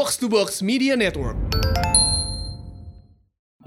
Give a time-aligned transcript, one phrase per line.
[0.00, 1.36] Box to Box Media Network.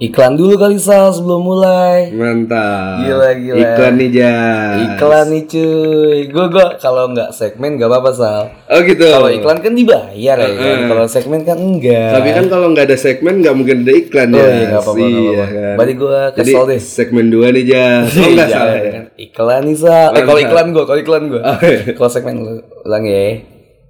[0.01, 2.09] Iklan dulu kali Sal sebelum mulai.
[2.09, 3.05] Mantap.
[3.05, 3.57] Gila, gila.
[3.61, 4.77] Iklan nih Jas.
[4.97, 6.17] Iklan nih cuy.
[6.25, 8.41] Gue gue kalau nggak segmen gak apa-apa Sal.
[8.65, 9.05] Oh gitu.
[9.05, 10.49] Kalau iklan kan dibayar ya kan.
[10.57, 10.77] Heeh.
[10.89, 12.09] Kalau segmen kan enggak.
[12.17, 14.49] Tapi kan kalau nggak ada segmen nggak mungkin ada iklan Oh ya.
[14.49, 14.89] iya apa-apa.
[15.05, 15.45] apa-apa.
[15.45, 15.75] kan.
[15.77, 16.81] Berarti gue Jadi kesel deh.
[16.81, 18.09] segmen 2 nih Jas.
[18.17, 18.73] Oh enggak Iya, salah.
[18.73, 18.89] iya, ya?
[18.89, 19.03] kan.
[19.21, 20.09] Iklan nih Sal.
[20.09, 21.41] Eh kalau iklan gue, kalau iklan gue.
[21.45, 21.93] Iya.
[21.93, 23.21] Kalau segmen lu ulang ya.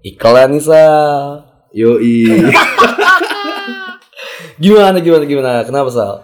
[0.03, 1.52] Iklan nih Sal.
[1.73, 2.29] Yoi.
[4.61, 5.51] Gimana gimana gimana?
[5.65, 6.21] Kenapa Sal?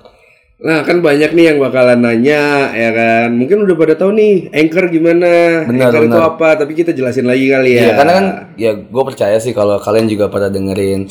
[0.60, 4.92] Nah kan banyak nih yang bakalan nanya ya kan Mungkin udah pada tahu nih Anchor
[4.92, 6.30] gimana Benar, Anchor itu benar.
[6.36, 8.26] apa Tapi kita jelasin lagi kali ya Iya, karena kan
[8.60, 11.08] ya gue percaya sih kalau kalian juga pada dengerin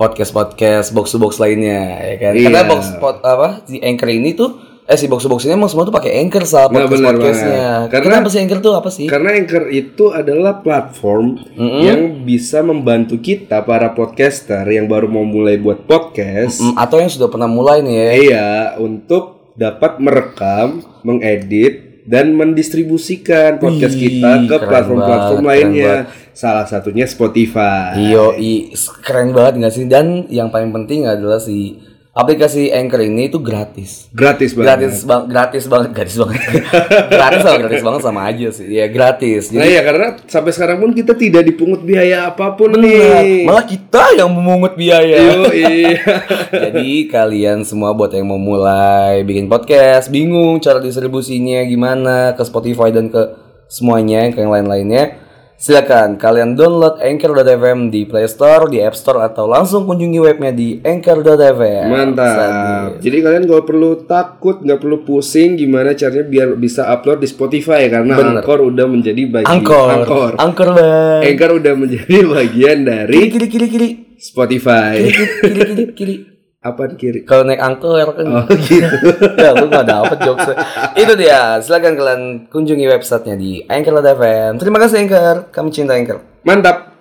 [0.00, 2.32] podcast podcast box to box lainnya ya kan.
[2.36, 2.48] Iya.
[2.48, 5.66] Karena box pot apa si anchor ini tuh eh si box to box ini emang
[5.66, 7.66] semua tuh pakai anchor sa Nah, podcast benar podcastnya.
[7.88, 9.06] Karena- Kenapa sih anchor tuh apa sih?
[9.06, 11.42] Karena Anchor itu adalah platform
[11.82, 17.08] yang bisa membantu kita para podcaster yang baru mau mulai buat podcast Mm, atau yang
[17.08, 18.06] sudah pernah mulai nih ya.
[18.14, 20.68] Iya, untuk dapat merekam,
[21.00, 21.74] mengedit
[22.04, 25.94] dan mendistribusikan podcast kita ke platform-platform lainnya.
[26.30, 27.96] Salah satunya Spotify.
[27.98, 29.84] Iyo, i, keren banget gak sih?
[29.84, 31.80] Dan yang paling penting adalah si
[32.16, 34.08] aplikasi Anchor ini itu gratis.
[34.16, 34.64] Gratis banget.
[34.72, 36.40] Gratis bang, gratis banget, gratis banget.
[37.12, 38.66] gratis sama gratis banget sama aja sih.
[38.72, 39.52] Ya gratis.
[39.52, 43.20] Nah Jadi ya karena sampai sekarang pun kita tidak dipungut biaya apa pun Benar.
[43.20, 43.44] nih.
[43.44, 45.16] Malah kita yang memungut biaya.
[45.20, 46.00] Yoi.
[46.64, 52.88] Jadi kalian semua buat yang mau mulai bikin podcast, bingung cara distribusinya gimana ke Spotify
[52.96, 55.25] dan ke semuanya ke yang lain-lainnya,
[55.56, 60.78] silakan kalian download Anchor.fm di Play Store, di App Store atau langsung kunjungi webnya di
[60.84, 61.86] Anchor.fm.
[61.88, 63.00] Mantap.
[63.00, 67.88] Jadi kalian gak perlu takut, nggak perlu pusing gimana caranya biar bisa upload di Spotify
[67.88, 68.44] karena Bener.
[68.44, 70.32] Anchor udah menjadi bagian Angkor, Anchor.
[70.36, 71.20] Angkor bang.
[71.24, 73.88] Anchor udah menjadi bagian dari Kiri kiri kiri kiri
[74.20, 75.00] Spotify.
[75.08, 76.35] kiri kiri kiri kiri.
[76.66, 77.22] Apaan kiri?
[77.22, 78.96] Kalau naik angkor kan Oh gitu.
[79.38, 80.56] ya lu gak dapet jokesnya
[80.98, 86.98] Itu dia Silahkan kalian kunjungi websitenya di Anchor.fm Terima kasih Anchor Kami cinta Anchor Mantap.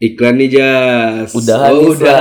[0.00, 1.28] Iklan nih Jas.
[1.36, 2.20] Udahan oh, Sa.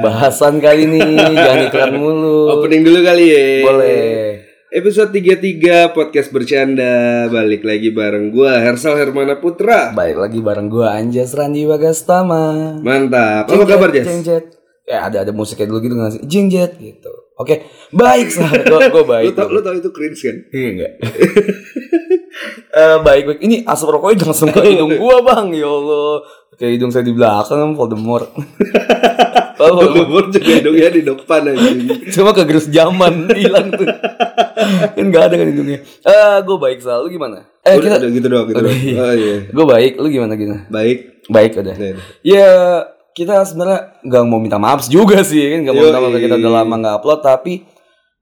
[0.00, 1.00] Bahasan kali ini
[1.36, 3.44] Jangan iklan mulu Opening dulu kali ya.
[3.68, 4.35] Boleh
[4.66, 7.30] Episode 33 podcast bercanda.
[7.30, 9.94] Balik lagi bareng gua Hersal Hermana Putra.
[9.94, 13.46] Baik lagi bareng gua Anjas Randi Bagastama Mantap.
[13.46, 14.10] Apa kabar Jas?
[14.10, 16.22] Jengjet Ya ada ada musiknya dulu gitu nggak sih?
[16.26, 17.14] Jengjet gitu.
[17.38, 17.62] Oke
[17.94, 18.34] Baik
[18.90, 20.36] gua baik Lu tau, lu tau itu cringe kan?
[20.50, 20.92] Iya enggak
[22.82, 23.40] Eh baik baik.
[23.46, 25.54] Ini asap rokoknya langsung ke hidung gua bang.
[25.54, 26.26] Ya Allah.
[26.58, 28.34] Kayak hidung saya di belakang Voldemort
[29.56, 31.68] Oh, Voldemort juga hidungnya di depan aja.
[32.12, 33.88] cuma kegerus zaman hilang tuh.
[34.92, 35.78] Kan nggak ada kan hidungnya.
[36.04, 37.04] Eh gue baik sal.
[37.04, 37.44] Lu gimana?
[37.64, 38.80] Eh Udah, kita udah gitu doang, gitu doang.
[39.00, 39.36] Oh iya.
[39.48, 39.92] gue baik.
[39.96, 40.62] Lu gimana gimana?
[40.68, 40.98] Baik.
[41.26, 41.74] baik udah.
[41.74, 41.94] Iya.
[42.22, 42.50] ya
[43.16, 45.58] kita sebenarnya nggak mau minta maaf juga sih kan?
[45.64, 47.52] Nggak mau minta maaf kita udah lama nggak upload tapi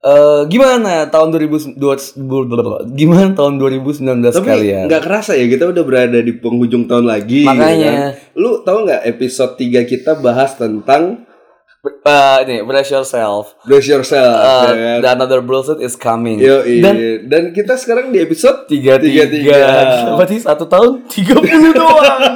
[0.05, 1.81] eh gimana tahun 2020
[2.93, 4.05] gimana tahun 2019
[4.37, 7.49] Tapi kalian nggak kerasa ya kita udah berada di penghujung tahun lagi.
[7.49, 7.73] Makanya.
[7.73, 8.11] ya kan?
[8.37, 11.25] Lu tahu nggak episode 3 kita bahas tentang
[11.85, 14.33] Eh, ini brace yourself brace yourself.
[14.33, 14.99] Uh, kan?
[15.01, 16.81] the another bullshit is coming Yoi.
[16.81, 16.93] dan
[17.25, 19.53] Dan, kita sekarang di episode tiga tiga, tiga.
[20.13, 22.21] berarti satu tahun tiga puluh doang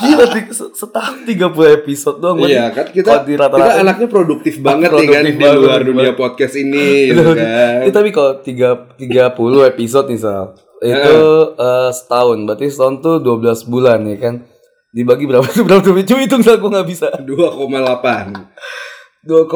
[0.00, 0.24] gila
[0.72, 4.90] setahun tiga puluh episode doang berarti Iya kan kita di kita rata-rata anaknya produktif banget
[4.90, 6.18] nih kan Produktif di banget, luar produktif dunia banget.
[6.18, 7.36] podcast ini gitu kan.
[7.84, 10.44] Eh, tapi kalau tiga tiga puluh episode nih Sal
[10.80, 11.16] itu
[11.56, 14.34] eh, setahun berarti setahun tuh 12 bulan ya kan
[14.94, 17.26] dibagi berapa tuh berapa tuh cuy hitung gue nggak bisa 2,8.
[19.26, 19.50] 2,8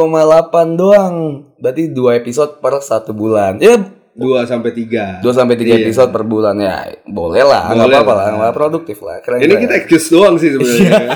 [0.75, 1.15] doang
[1.57, 3.79] berarti dua episode per satu bulan ya
[4.19, 5.23] 2 sampai 3.
[5.23, 5.75] 2 sampai 3 Iya.
[5.79, 8.27] episode per bulan ya boleh lah nggak apa-apa lah.
[8.35, 10.59] nggak produktif lah keren Ini kita excuse doang sih Iya.
[10.59, 11.09] sebenarnya.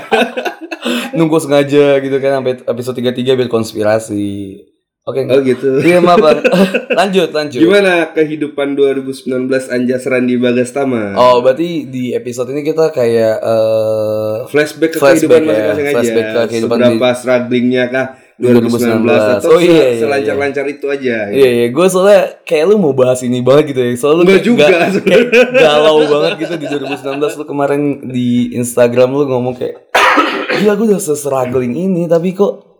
[1.19, 4.55] nunggu sengaja gitu kan sampai episode 33 biar konspirasi
[5.03, 5.69] oke oh gitu.
[5.81, 6.39] iya maaf bang
[6.99, 9.27] lanjut lanjut Gimana kehidupan 2019
[9.69, 11.15] Anjas Randi Bagastama?
[11.15, 15.93] oh berarti di episode ini kita kayak eh Flashback ke Flashback kehidupan ya, masing-masing aja.
[15.93, 19.37] flashback ke kehidupan Seberapa strugglingnya kah 2019, 2019.
[19.37, 20.01] atau Oh, iya, iya, iya.
[20.01, 21.17] selancar-lancar itu aja.
[21.29, 24.43] Iya iya gue soalnya kayak lu mau bahas ini banget gitu ya Soalnya lu kayak
[24.43, 25.31] juga, ga- sebenarnya.
[25.31, 29.77] kayak galau banget gitu di 2019 Lu kemarin di Instagram lu ngomong kayak
[30.59, 32.72] Gila gue udah se-struggling ini tapi kok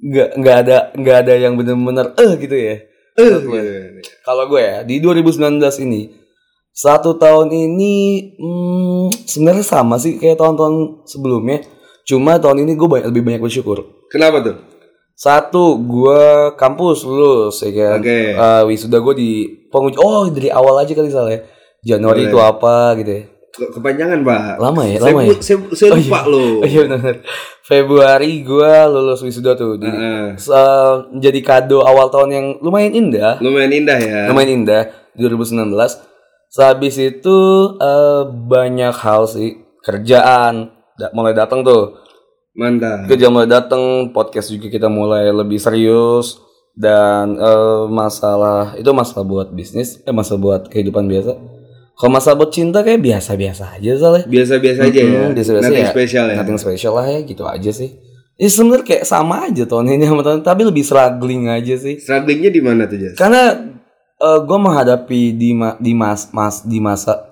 [0.00, 2.76] nggak nggak ada nggak ada yang bener-bener eh gitu ya
[3.20, 3.60] Eh, Menurut gue.
[3.60, 4.02] iya.
[4.24, 6.00] Kalau gue ya di 2019 ini
[6.70, 7.94] satu tahun ini
[8.38, 11.60] hmm, sebenarnya sama sih kayak tahun-tahun sebelumnya.
[12.06, 14.08] Cuma tahun ini gue banyak, lebih banyak bersyukur.
[14.08, 14.56] Kenapa tuh?
[15.12, 17.98] Satu, gue kampus lulus ya kan.
[18.00, 18.32] Oke.
[18.32, 19.30] Eh, wisuda gue di
[19.68, 20.00] penguji.
[20.00, 21.44] Oh dari awal aja kali soalnya.
[21.84, 23.22] Januari itu apa gitu ya.
[23.50, 24.56] Ke- Kepanjangan pak.
[24.56, 25.34] Lama ya, Saya, lama ya?
[25.38, 26.62] saya, saya lupa loh.
[26.62, 27.16] Oh iya benar.
[27.62, 29.78] Februari gue lulus wisuda tuh.
[31.16, 33.38] Jadi kado awal tahun yang lumayan indah.
[33.38, 34.20] Lumayan indah ya.
[34.26, 34.82] Lumayan indah.
[35.14, 35.70] 2019.
[36.46, 37.38] Sehabis itu
[37.76, 39.58] eh, banyak hal sih.
[39.80, 40.70] Kerjaan.
[40.94, 41.98] Da- mulai datang tuh.
[42.50, 43.06] Mantap.
[43.06, 46.42] kerja mulai datang podcast juga kita mulai lebih serius
[46.74, 51.38] dan eh, masalah itu masalah buat bisnis eh masalah buat kehidupan biasa
[52.00, 55.20] kalau masalah buat cinta kayak biasa-biasa aja soalnya Biasa-biasa aja ya.
[55.20, 55.92] Hmm, biasa-biasa Nothing ya.
[55.92, 56.36] spesial ya.
[56.36, 57.90] nothing special lah ya gitu aja sih
[58.34, 62.48] ya sebenarnya kayak sama aja tahun ini sama tahun tapi lebih struggling aja sih Strugglingnya
[62.48, 63.12] di mana tuh Jas?
[63.14, 63.52] karena
[64.20, 67.28] gue menghadapi di ma- di mas mas di masa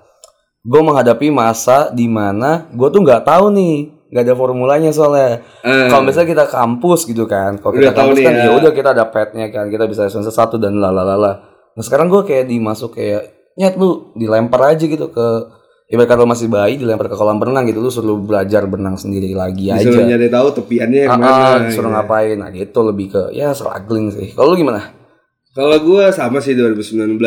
[0.58, 3.76] gue menghadapi masa di mana gue tuh nggak tahu nih
[4.06, 8.32] nggak ada formulanya soalnya Eh, kalau misalnya kita kampus gitu kan kalau kita kampus kan
[8.34, 8.44] ya.
[8.44, 11.40] ya udah kita ada petnya kan kita bisa semester satu dan lalalala
[11.72, 15.26] nah sekarang gue kayak dimasuk kayak nyet lu dilempar aja gitu ke
[15.88, 19.32] ibarat kata lu masih bayi dilempar ke kolam berenang gitu lu suruh belajar berenang sendiri
[19.32, 21.28] lagi aja disuruh nyari tahu tepiannya yang Ah, mana.
[21.28, 21.96] ah, disuruh gitu.
[21.96, 24.94] ngapain nah gitu lebih ke ya struggling sih kalau lu gimana
[25.48, 27.18] Kalau gue sama sih 2019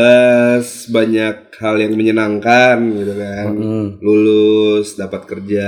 [0.88, 3.46] banyak hal yang menyenangkan gitu kan.
[3.52, 3.88] Hmm.
[4.00, 5.68] Lulus, dapat kerja.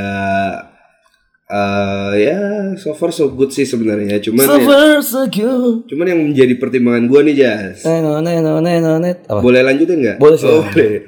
[1.44, 2.40] Eh ya
[2.80, 4.20] so far so good sih sebenarnya.
[4.24, 7.84] Cuman so ya, far so good cuman yang menjadi pertimbangan gue nih Jas.
[7.84, 10.18] neno neno neno net apa Boleh lanjutin nggak?
[10.24, 10.48] Boleh sih.
[10.48, 11.04] Oh, boleh.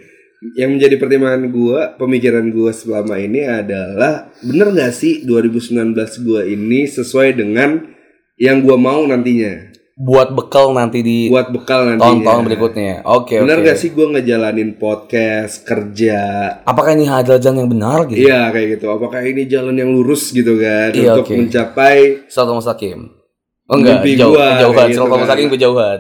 [0.53, 6.85] Yang menjadi pertimbangan gue, pemikiran gue selama ini adalah bener nggak sih 2019 gue ini
[6.85, 7.81] sesuai dengan
[8.35, 12.03] yang gue mau nantinya, buat bekal nanti di buat bekal nantinya.
[12.03, 16.19] tahun-tahun berikutnya oke Bener oke gak sih gue ngejalanin podcast, kerja?
[16.67, 18.91] apakah ini adalah jalan yang benar gitu Iya kayak gitu.
[18.91, 21.39] Apakah ini jalan yang lurus gitu kan Iya, untuk oke.
[21.39, 22.99] mencapai Selamat Mustaqim.
[23.65, 25.19] Oh enggak, Mimpi jauh, gua, kayak gitu kan.
[25.23, 25.99] Mustaqim kejauhan.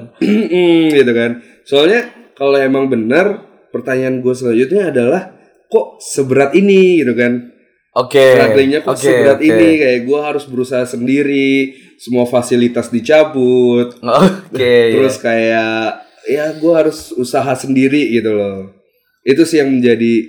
[0.99, 1.31] gitu kan?
[1.63, 1.99] Soalnya
[2.35, 3.25] kalau emang benar,
[3.71, 5.21] pertanyaan gue selanjutnya adalah
[5.65, 7.55] kok seberat ini gitu kan?
[7.95, 8.35] Oke.
[8.35, 9.47] Strugglingnya kok Oke, seberat oke.
[9.47, 14.95] ini kayak gue harus berusaha sendiri, semua fasilitas dicabut, Oke.
[14.95, 18.73] terus kayak ya gue harus usaha sendiri gitu loh
[19.21, 20.25] itu sih yang menjadi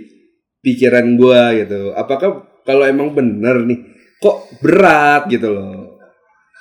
[0.61, 3.81] pikiran gue gitu apakah kalau emang bener nih
[4.19, 5.97] kok berat gitu loh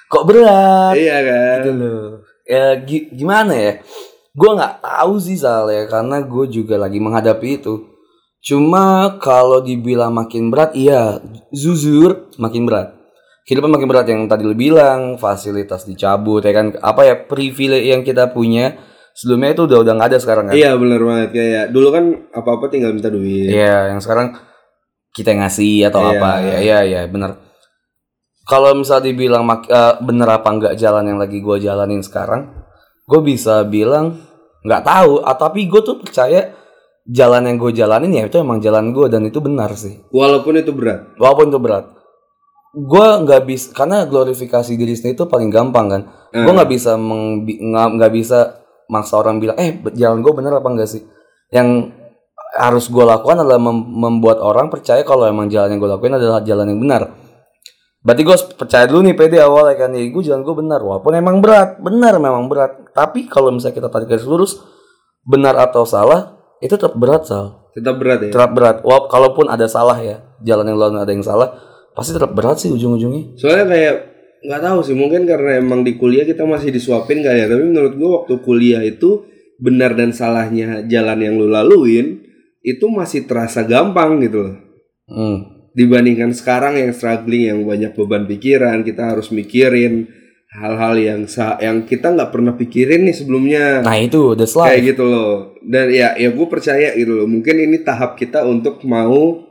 [0.06, 0.94] Kok berat?
[0.94, 2.06] iya kan Gitu loh.
[2.46, 3.74] Ya gi- gimana ya?
[4.32, 7.90] Gue nggak tahu sih soalnya karena gue juga lagi menghadapi itu.
[8.40, 11.18] Cuma kalau dibilang makin berat, iya,
[11.50, 12.95] jujur makin berat.
[13.46, 18.02] Kehidupan makin berat yang tadi lu bilang, fasilitas dicabut ya kan, apa ya privilege yang
[18.02, 18.74] kita punya
[19.14, 20.54] sebelumnya itu udah udah nggak ada sekarang kan?
[20.54, 24.34] iya bener banget kayak dulu kan apa apa tinggal minta duit Iya, yang sekarang
[25.12, 26.12] kita yang ngasih atau Iya.
[26.12, 27.32] apa ya, iya, iya, bener.
[28.44, 32.50] Kalau misal dibilang mak- eh, bener apa enggak jalan yang lagi gue jalanin sekarang,
[33.04, 34.20] gue bisa bilang
[34.62, 35.22] nggak tahu.
[35.22, 36.54] Ah, tapi gue tuh percaya
[37.06, 40.02] jalan yang gue jalanin ya itu emang jalan gue dan itu benar sih.
[40.10, 41.86] walaupun itu berat Walaupun itu berat,
[42.76, 46.02] gue nggak bisa karena glorifikasi diri sendiri itu paling gampang kan.
[46.30, 46.56] Gue Hmm.
[46.60, 46.92] nggak bisa
[47.96, 48.40] nggak bisa
[48.86, 51.02] maksa orang bilang, eh jalan gue bener apa enggak sih?
[51.50, 51.96] Yang
[52.56, 56.44] harus gue lakukan adalah mem- membuat orang percaya kalau emang jalan yang gue lakuin adalah
[56.44, 57.02] jalan yang benar.
[58.06, 61.42] Berarti gue percaya dulu nih PD awalnya kan, ya gue jalan gue benar, walaupun emang
[61.42, 62.94] berat, benar memang berat.
[62.94, 64.62] Tapi kalau misalnya kita tarik garis lurus,
[65.26, 68.86] benar atau salah, itu tetap berat sal, tetap berat ya tetap berat.
[68.86, 71.58] Walaupun kalaupun ada salah ya, jalan yang lain ada yang salah,
[71.96, 73.34] pasti tetap berat sih ujung-ujungnya.
[73.36, 73.96] soalnya kayak
[74.42, 77.94] nggak tahu sih mungkin karena emang di kuliah kita masih disuapin kali ya tapi menurut
[77.94, 79.26] gue waktu kuliah itu
[79.56, 82.22] benar dan salahnya jalan yang lu laluin
[82.62, 84.56] itu masih terasa gampang gitu loh
[85.06, 85.70] Hmm.
[85.72, 90.10] dibandingkan sekarang yang struggling yang banyak beban pikiran kita harus mikirin
[90.52, 94.66] hal-hal yang sa yang kita nggak pernah pikirin nih sebelumnya Nah itu that's life.
[94.68, 98.82] kayak gitu loh dan ya ya gue percaya gitu loh mungkin ini tahap kita untuk
[98.84, 99.46] mau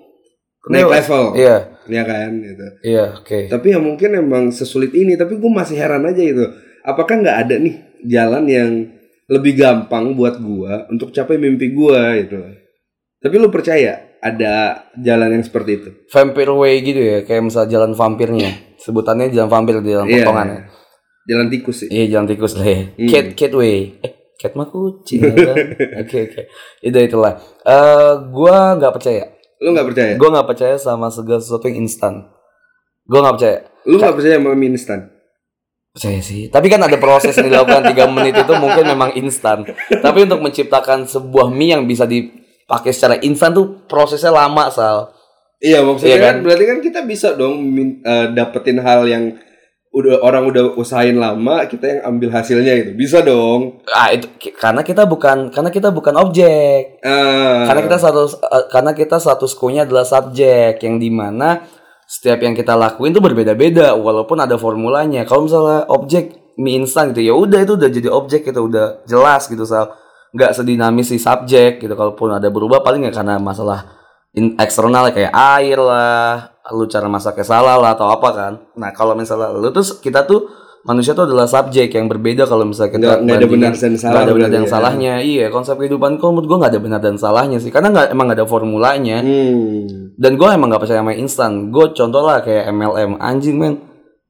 [0.65, 3.53] naik level Iya, ya kan gitu iya, oke.
[3.53, 6.45] tapi ya mungkin emang sesulit ini tapi gue masih heran aja gitu
[6.85, 7.75] apakah nggak ada nih
[8.05, 8.71] jalan yang
[9.25, 12.45] lebih gampang buat gua untuk capai mimpi gua gitu
[13.25, 17.93] tapi lu percaya ada jalan yang seperti itu Vampire way gitu ya, kayak misal jalan
[17.93, 18.76] vampirnya.
[18.81, 20.61] Sebutannya jalan vampir di dalam potongan ya.
[21.25, 22.81] jalan tikus sih Iya jalan tikus lah ya.
[22.97, 23.09] Hmm.
[23.09, 23.97] Cat cat way.
[24.00, 25.25] Eh, cat mah kucing.
[26.05, 26.43] Oke oke.
[26.85, 27.41] Itu itulah.
[27.64, 29.25] Eh gua nggak percaya.
[29.64, 32.28] Lu nggak percaya Gua nggak percaya sama segala sesuatu yang instan.
[33.02, 33.59] Gua nggak percaya.
[33.85, 35.00] lu nggak percaya sama mie instan
[35.88, 36.50] Percaya sih.
[36.50, 39.62] Tapi kan ada proses yang dilakukan 3 menit itu mungkin memang instan.
[39.94, 45.14] Tapi untuk menciptakan sebuah mie yang bisa dipakai secara instan tuh prosesnya lama sal.
[45.59, 46.35] iya maksudnya Iya kan?
[46.35, 47.56] kan berarti kan kita bisa dong
[48.02, 49.33] eh, dapetin hal yang
[49.95, 54.27] udah orang udah usahain lama kita yang ambil hasilnya gitu bisa dong Ah itu
[54.59, 56.99] karena kita bukan karena kita bukan objek.
[57.07, 61.63] Ah, Karena kita satu eh, karena kita status quo-nya adalah subjek yang di mana
[62.11, 65.23] setiap yang kita lakuin tuh berbeda-beda walaupun ada formulanya.
[65.23, 69.47] Kalau misalnya objek mie instan gitu ya udah itu udah jadi objek itu udah jelas
[69.47, 69.95] gitu sal
[70.35, 73.87] nggak sedinamis si subjek gitu kalaupun ada berubah paling ya karena masalah
[74.35, 78.53] in- eksternal kayak air lah lu cara masaknya salah lah atau apa kan.
[78.75, 80.49] Nah kalau misalnya lu tuh kita tuh
[80.85, 84.12] manusia tuh adalah subjek yang berbeda kalau misalnya kita Nggak- nggak ada benar dan salah
[84.12, 84.71] nggak ada benar berarti dan ya.
[84.71, 85.14] salahnya.
[85.21, 87.69] Iya konsep kehidupan kok menurut gue nggak ada benar dan salahnya sih.
[87.69, 89.19] Karena nggak emang nggak ada formulanya.
[89.21, 90.12] Hmm.
[90.14, 91.53] dan gue emang nggak percaya sama instan.
[91.69, 93.75] Gue contoh lah kayak MLM anjing men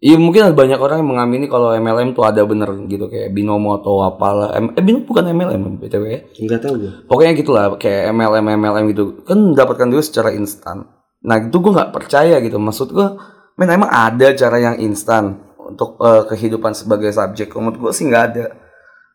[0.05, 3.09] Iya mungkin ada banyak orang yang mengamini kalau MLM tuh ada bener gitu.
[3.09, 4.53] Kayak binomo atau apalah.
[4.53, 6.21] M- eh binomo bukan MLM btw ya.
[6.45, 9.25] Nggak tahu gue pokoknya gitulah kayak MLM MLM gitu.
[9.25, 10.85] Kan mendapatkan duit secara instan.
[11.25, 12.61] Nah itu gue nggak percaya gitu.
[12.61, 13.09] Maksud gue
[13.57, 17.49] men emang ada cara yang instan untuk eh, kehidupan sebagai subjek?
[17.57, 18.53] Menurut gue sih nggak ada.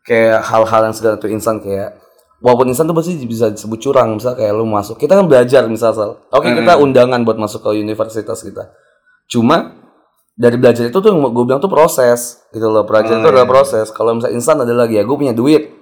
[0.01, 2.01] Kayak hal-hal yang segala tuh instan kayak
[2.41, 4.17] walaupun instan tuh pasti bisa disebut curang.
[4.17, 6.17] Misal kayak lu masuk kita kan belajar misal Sal.
[6.33, 8.73] oke kita undangan buat masuk ke universitas kita.
[9.29, 9.77] Cuma
[10.39, 12.87] dari belajar itu tuh gue bilang tuh proses gitu loh.
[12.87, 13.91] Belajar itu adalah proses.
[13.91, 15.75] Kalau misalnya instan ada lagi ya gue punya duit.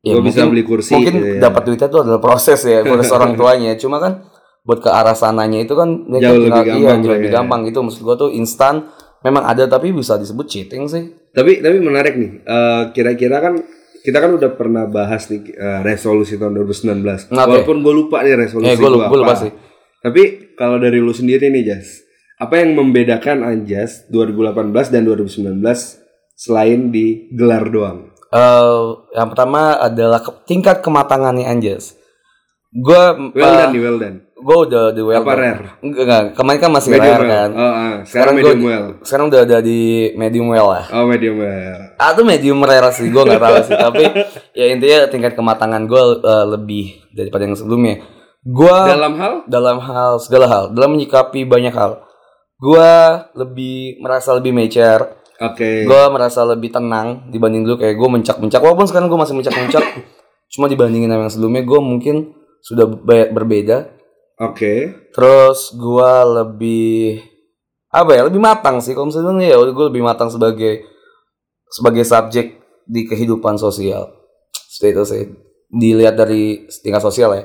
[0.00, 1.40] Ya Gua bisa beli kursi mungkin gitu ya.
[1.42, 3.74] dapat duitnya itu adalah proses ya proses orang tuanya.
[3.74, 4.22] Cuma kan
[4.62, 7.34] buat ke arah sananya itu kan Jauh lebih iya, gampang jauh lah lebih ya.
[7.34, 7.60] gampang.
[7.66, 8.86] Gitu maksud gua tuh instan.
[9.20, 11.10] Memang ada tapi bisa disebut cheating sih.
[11.32, 12.30] Tapi tapi menarik nih.
[12.40, 13.58] Eh, kira-kira kan
[14.00, 17.34] kita kan udah pernah bahas nih eh, resolusi tahun 2019 Oke.
[17.34, 19.50] walaupun gue lupa nih resolusi Eh, gua lupa- gua sih.
[19.98, 22.05] tapi kalau dari lu sendiri nih Jas
[22.36, 25.56] apa yang membedakan Anjas 2018 dan 2019
[26.32, 28.12] selain di gelar doang?
[28.26, 31.96] Eh, yang pertama adalah ke- tingkat kematangannya Anjas.
[32.68, 34.18] Gua well done nih well done.
[34.36, 35.40] gue udah di well apa done.
[35.40, 35.64] rare?
[35.80, 36.24] Enggak, enggak.
[36.36, 37.32] Kemarin kan masih medium rare well.
[37.32, 37.50] kan?
[37.50, 37.72] Oh, ah.
[37.72, 38.86] sekarang, Sekarang medium gua- well.
[39.00, 39.80] sekarang udah ada di
[40.12, 40.84] medium well lah.
[40.92, 41.80] Oh medium well.
[41.96, 43.74] Ah tuh medium rare sih, gue nggak tahu sih.
[43.74, 44.02] Tapi
[44.60, 46.02] ya intinya tingkat kematangan gue
[46.52, 48.04] lebih daripada yang sebelumnya.
[48.44, 49.16] Gue dalam,
[49.48, 52.04] dalam hal hal segala hal, dalam menyikapi banyak hal,
[52.56, 52.92] gue
[53.36, 55.20] lebih merasa lebih mature.
[55.36, 55.70] oke.
[55.84, 57.76] Gue merasa lebih tenang dibanding dulu.
[57.76, 58.60] Kayak gue mencak-mencak.
[58.60, 59.84] Walaupun sekarang gue masih mencak-mencak,
[60.56, 62.16] cuma dibandingin sama yang sebelumnya gue mungkin
[62.64, 63.92] sudah be- berbeda.
[64.36, 64.74] oke.
[65.12, 67.20] Terus gue lebih
[67.92, 68.92] apa ya lebih matang sih.
[68.92, 70.84] Kalau misalnya ya gue lebih matang sebagai
[71.68, 74.12] sebagai subjek di kehidupan sosial.
[74.52, 75.22] Seperti itu sih.
[75.66, 77.44] Dilihat dari tingkat sosial ya.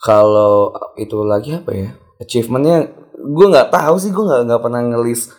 [0.00, 1.92] Kalau itu lagi apa ya?
[2.18, 2.92] Achievementnya
[3.24, 5.32] gue nggak tahu sih gue nggak nggak pernah ngelis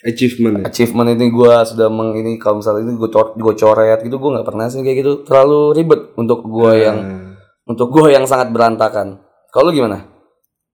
[0.00, 0.64] achievement ya?
[0.66, 4.30] achievement ini gue sudah meng ini kalau misalnya ini gue cor gue coret gitu gue
[4.30, 5.12] nggak pernah sih kayak gitu.
[5.22, 7.34] Terlalu ribet untuk gue yang Nah.
[7.66, 9.18] untuk gue yang sangat berantakan.
[9.48, 10.06] Kalau gimana?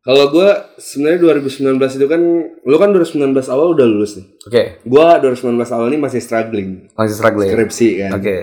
[0.04, 4.26] Kalau gue sebenarnya 2019 itu kan, lu kan 2019 awal udah lulus nih.
[4.44, 4.62] oke.
[4.84, 7.48] Gue 2019 awal ini masih struggling, masih struggling.
[7.48, 8.10] Skripsi kan.
[8.12, 8.36] oke.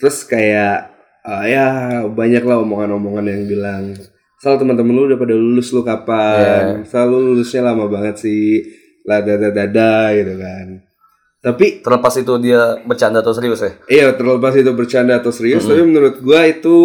[0.00, 0.88] Terus kayak
[1.22, 1.66] ah, ya
[2.08, 3.82] banyak lah omongan-omongan yang bilang,
[4.42, 6.82] Sal teman-teman lu udah pada lulus lu kapan?
[6.82, 8.58] Sal lu lulusnya lama banget sih,
[9.06, 10.66] lah dada dada gitu kan.
[11.38, 15.82] Tapi terlepas itu dia bercanda atau serius ya iya terlepas itu bercanda atau serius, tapi
[15.82, 16.78] menurut gue itu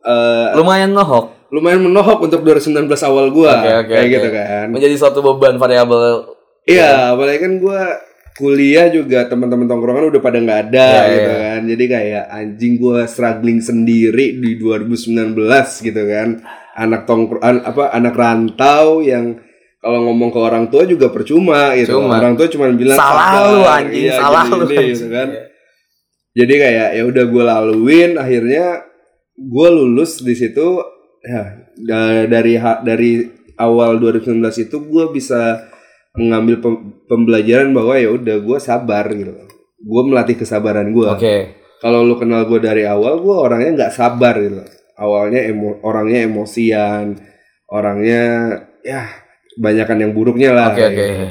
[0.00, 4.12] eh, lumayan nohok lumayan menohok untuk 2019 awal gue, Oke, oke, kayak oke.
[4.16, 4.66] gitu kan.
[4.68, 6.24] menjadi suatu beban variabel
[6.64, 7.80] Iya, apalagi kan gue
[8.36, 11.40] kuliah juga teman-teman tongkrongan udah pada nggak ada Iya, gitu iya.
[11.44, 11.60] kan.
[11.64, 15.36] Jadi kayak anjing gue struggling sendiri di 2019
[15.84, 16.28] gitu kan.
[16.78, 19.34] Anak tongkrong apa anak rantau yang
[19.78, 21.98] kalau ngomong ke orang tua juga percuma gitu.
[21.98, 22.18] Cuma.
[22.22, 24.94] Orang tua cuma bilang salah "Sabar, lu anjing iya, salah gini, lu gini," anjing.
[24.94, 25.28] gitu kan.
[26.38, 28.66] Jadi kayak ya udah gue laluin akhirnya
[29.34, 30.78] gue lulus di situ
[31.22, 31.42] ya
[31.78, 33.10] da- dari dari
[33.58, 34.38] awal 2019
[34.70, 35.66] itu gue bisa
[36.14, 39.34] mengambil pem- pembelajaran bahwa ya udah gue sabar gitu
[39.78, 41.36] gue melatih kesabaran gue oke
[41.78, 44.62] kalau lu kenal gue dari awal gue orangnya nggak sabar gitu
[44.98, 47.14] awalnya emo orangnya emosian
[47.66, 48.22] orangnya
[48.80, 49.06] ya
[49.54, 50.94] banyakan yang buruknya lah oke oke.
[50.96, 51.26] gitu.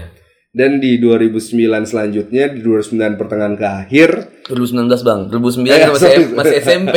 [0.52, 4.10] dan di 2009 selanjutnya di 2009 pertengahan ke akhir
[4.48, 5.20] 2019 bang.
[5.30, 6.96] 2009 Eh, kan masih masih SMP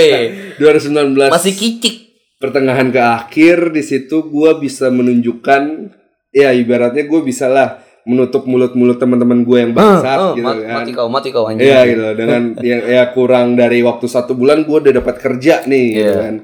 [0.56, 1.94] 2019 masih kicik.
[2.36, 5.62] pertengahan ke akhir di situ gue bisa menunjukkan
[6.30, 10.76] ya ibaratnya gue bisa lah menutup mulut-mulut teman-teman gue yang bangsat Oh, gitu ma- kan.
[10.80, 11.60] mati kau mati kau anjing.
[11.62, 12.00] Iya gitu.
[12.14, 16.16] Dengan ya, ya kurang dari waktu satu bulan gue udah dapat kerja nih gitu Iya.
[16.18, 16.34] kan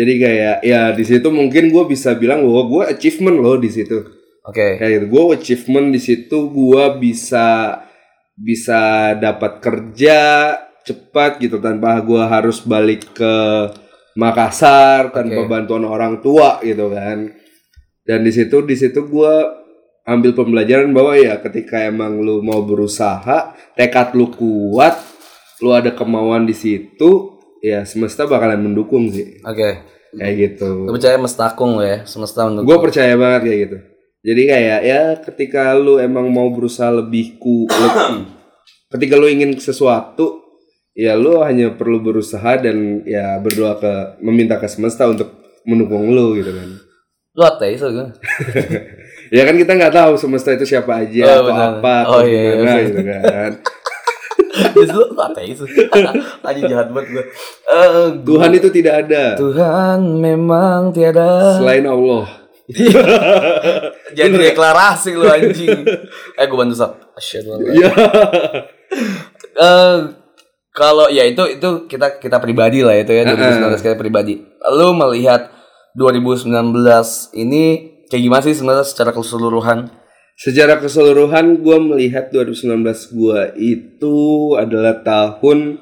[0.00, 4.00] jadi kayak ya di situ mungkin gue bisa bilang bahwa gue achievement loh di situ.
[4.48, 4.80] Oke.
[4.80, 7.76] Kayak gitu gue achievement di situ gue bisa
[8.32, 10.18] bisa dapat kerja
[10.88, 13.34] cepat gitu tanpa gue harus balik ke
[14.16, 15.50] Makassar tanpa Oke.
[15.52, 17.36] bantuan orang tua gitu kan.
[18.00, 19.34] Dan di situ di situ gue
[20.08, 24.96] ambil pembelajaran bahwa ya ketika emang lu mau berusaha, tekad lu kuat,
[25.60, 29.40] lu ada kemauan di situ, ya semesta bakalan mendukung sih.
[29.40, 29.84] Oke.
[30.10, 30.84] Kayak gitu.
[30.84, 33.76] Lu percaya mestakung lo ya, semesta untuk Gue percaya banget kayak gitu.
[34.20, 38.26] Jadi kayak ya ketika lu emang mau berusaha lebih ku, lu-
[38.92, 40.42] ketika lu ingin sesuatu,
[40.92, 45.30] ya lu hanya perlu berusaha dan ya berdoa ke meminta ke semesta untuk
[45.62, 46.68] mendukung lu gitu kan.
[47.30, 48.12] Lu ateis gimana?
[49.30, 51.70] Ya kan kita nggak tahu semesta itu siapa aja Oh, atau benar.
[51.78, 52.82] apa Oh, atau iya, gimana iya.
[52.82, 53.50] gitu kan.
[54.74, 55.68] Terus lu ateis lu.
[56.48, 57.24] Anjing jahat banget gue.
[57.70, 61.56] Eh, Tuhan itu tidak ada Tuhan memang tiada.
[61.58, 62.40] selain Allah.
[64.16, 65.82] Jadi deklarasi lu anjing.
[66.38, 66.92] Eh gue bantu sok.
[67.18, 67.90] Asyhadu an la Ya.
[69.50, 69.98] Eh,
[70.70, 74.38] kalau ya itu itu kita kita pribadi lah itu ya 2019 kita pribadi.
[74.72, 75.50] Lu melihat
[75.98, 76.50] 2019
[77.34, 77.64] ini
[78.06, 79.90] kayak gimana sih sebenarnya secara keseluruhan?
[80.40, 82.80] Secara keseluruhan gue melihat 2019
[83.12, 84.16] gue itu
[84.56, 85.76] adalah tahun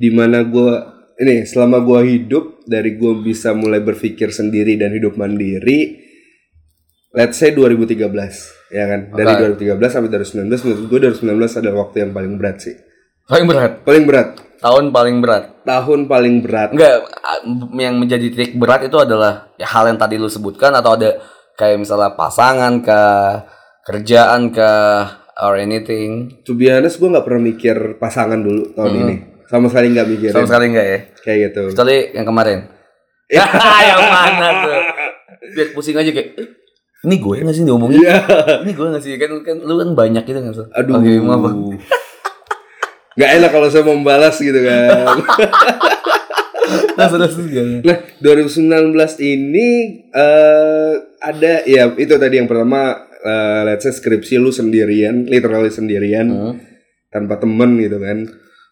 [0.00, 0.72] di mana gue
[1.20, 6.00] ini selama gue hidup dari gue bisa mulai berpikir sendiri dan hidup mandiri
[7.12, 8.08] let's say 2013
[8.70, 9.68] ya kan dari Oke.
[9.68, 10.98] 2013 sampai 2019 menurut gue
[11.28, 12.76] 2019 adalah waktu yang paling berat sih
[13.28, 13.72] Paling berat.
[13.84, 15.44] paling berat Tahun paling berat.
[15.62, 17.04] tahun paling berat Enggak,
[17.76, 21.20] yang menjadi titik berat itu adalah ya, hal yang tadi lu sebutkan atau ada
[21.52, 23.42] kayak misalnya pasangan kah,
[23.88, 26.36] kerjaan kah, or anything.
[26.44, 29.16] to be honest gue nggak pernah mikir pasangan dulu tahun ini
[29.48, 30.98] sama sekali nggak mikirin Sama sekali enggak ya?
[31.24, 32.58] kayak gitu Kecuali yang kemarin.
[33.28, 33.44] Ya,
[33.92, 34.80] yang mana tuh?
[35.52, 36.48] Biar pusing aja kayak, "Eh,
[37.04, 38.00] ini gue nggak sih diomongin?
[38.00, 38.24] Iya.
[38.64, 39.20] Ini gue nggak sih?
[39.20, 40.52] Kan, kan lu kan banyak gitu kan?
[40.72, 40.96] Aduh.
[40.96, 41.40] Oke, maaf.
[41.44, 41.56] Bang.
[43.20, 45.18] Nggak enak kalau saya membalas gitu kan.
[46.96, 47.08] Nah,
[47.84, 49.68] nah, 2019 ini
[50.08, 56.26] eh ada ya itu tadi yang pertama eh, let's say skripsi lu sendirian, literally sendirian
[56.26, 56.54] Hmm.
[57.08, 58.24] tanpa temen gitu kan.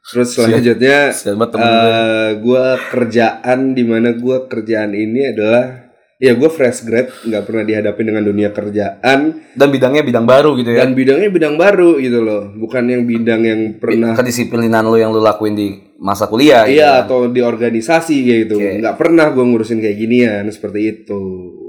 [0.06, 1.10] Terus selanjutnya
[1.50, 7.42] temen eh gua kerjaan di mana gua kerjaan ini adalah ya gua fresh grad, nggak
[7.42, 9.18] pernah dihadapin dengan dunia kerjaan
[9.52, 10.86] Dan bidangnya bidang baru gitu ya?
[10.86, 15.20] dan bidangnya bidang baru gitu loh, bukan yang bidang yang pernah Kedisiplinan lu yang lu
[15.20, 16.78] lakuin di masa kuliah gitu.
[16.78, 18.56] Iya atau di organisasi kayak gitu.
[18.62, 21.22] Nggak pernah gue ngurusin kayak ginian seperti itu.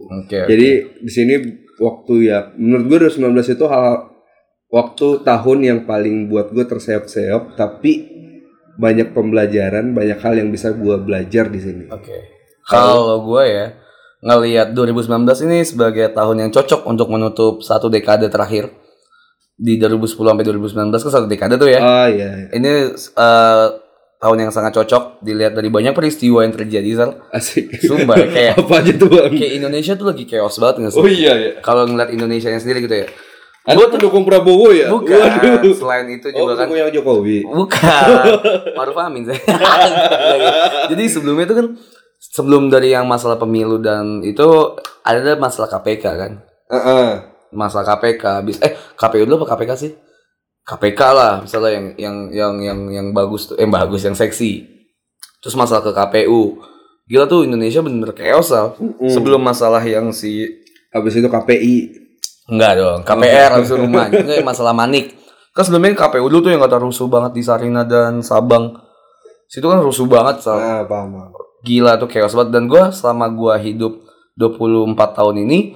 [0.07, 0.45] Oke.
[0.45, 0.69] Jadi
[1.03, 1.33] di sini
[1.77, 4.09] waktu ya menurut gue 2019 itu hal
[4.67, 8.17] waktu tahun yang paling buat gue terseok-seok tapi
[8.77, 11.83] banyak pembelajaran, banyak hal yang bisa gue belajar di sini.
[11.89, 12.13] Oke.
[12.69, 13.67] Kalau gue ya
[14.21, 18.69] ngelihat 2019 ini sebagai tahun yang cocok untuk menutup satu dekade terakhir
[19.57, 21.79] di 2010 sampai 2019 kan satu dekade tuh ya.
[21.81, 23.67] Ah iya, Ini eh,
[24.17, 27.11] tahun yang sangat cocok dilihat dari banyak peristiwa yang terjadi Sal.
[27.29, 27.69] asik.
[27.79, 29.29] Sumpah kayak Apa aja tuh bang?
[29.29, 31.01] kayak Indonesia tuh lagi chaos banget nggak sih?
[31.01, 31.51] Oh iya ya.
[31.59, 33.07] Kalau ngeliat Indonesia yang sendiri gitu ya.
[33.67, 34.87] Gue pendukung Prabowo ya?
[34.87, 35.11] Bukan.
[35.11, 35.75] Waduh.
[35.75, 37.43] Selain itu Oh, juga kan pendukung yang Jokowi.
[37.43, 38.05] Bukan.
[38.79, 39.37] Maruf Amin saya.
[40.91, 41.67] Jadi sebelumnya itu kan
[42.17, 44.47] sebelum dari yang masalah pemilu dan itu
[45.03, 46.31] ada masalah KPK kan.
[46.71, 47.09] Heeh.
[47.47, 49.91] Masalah KPK habis eh KPU dulu apa KPK sih?
[50.67, 54.67] KPK lah misalnya yang yang yang yang yang bagus tuh eh bagus yang seksi.
[55.39, 56.59] Terus masalah ke KPU.
[57.07, 58.75] Gila tuh Indonesia bener-bener chaos Sal.
[59.07, 60.43] Sebelum masalah yang si
[60.91, 61.75] Habis itu KPI.
[62.47, 64.07] Enggak dong, KPR habis itu rumah.
[64.11, 65.15] Enggak masalah manik.
[65.51, 68.71] Kan sebelumnya KPU dulu tuh yang kata rusuh banget di Sarina dan Sabang.
[69.47, 70.59] Situ kan rusuh banget, Sal.
[70.59, 71.11] Nah, paham.
[71.11, 71.31] paham.
[71.63, 72.55] Gila tuh chaos banget.
[72.55, 73.93] Dan gue selama gue hidup
[74.39, 75.75] 24 tahun ini,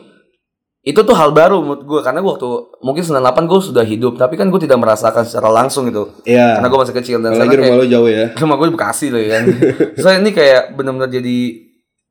[0.81, 1.99] itu tuh hal baru menurut gue.
[2.01, 2.49] Karena gue waktu,
[2.81, 4.13] mungkin 98 gue sudah hidup.
[4.17, 6.09] Tapi kan gue tidak merasakan secara langsung gitu.
[6.25, 6.57] Iya.
[6.57, 7.17] Karena gue masih kecil.
[7.21, 8.25] Dan kayak, rumah lo jauh ya.
[8.41, 9.43] rumah gue di Bekasi loh ya kan.
[10.01, 11.37] Saya ini kayak bener-bener jadi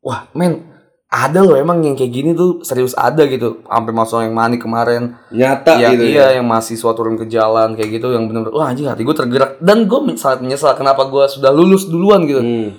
[0.00, 0.70] wah men
[1.10, 3.66] ada loh emang yang kayak gini tuh serius ada gitu.
[3.66, 5.18] Sampai masuk yang manik kemarin.
[5.34, 6.38] Nyata yang gitu iya ya.
[6.38, 9.90] yang mahasiswa turun ke jalan kayak gitu yang bener-bener wah anjing hati gue tergerak dan
[9.90, 12.38] gue sangat menyesal kenapa gue sudah lulus duluan gitu.
[12.38, 12.78] Hmm.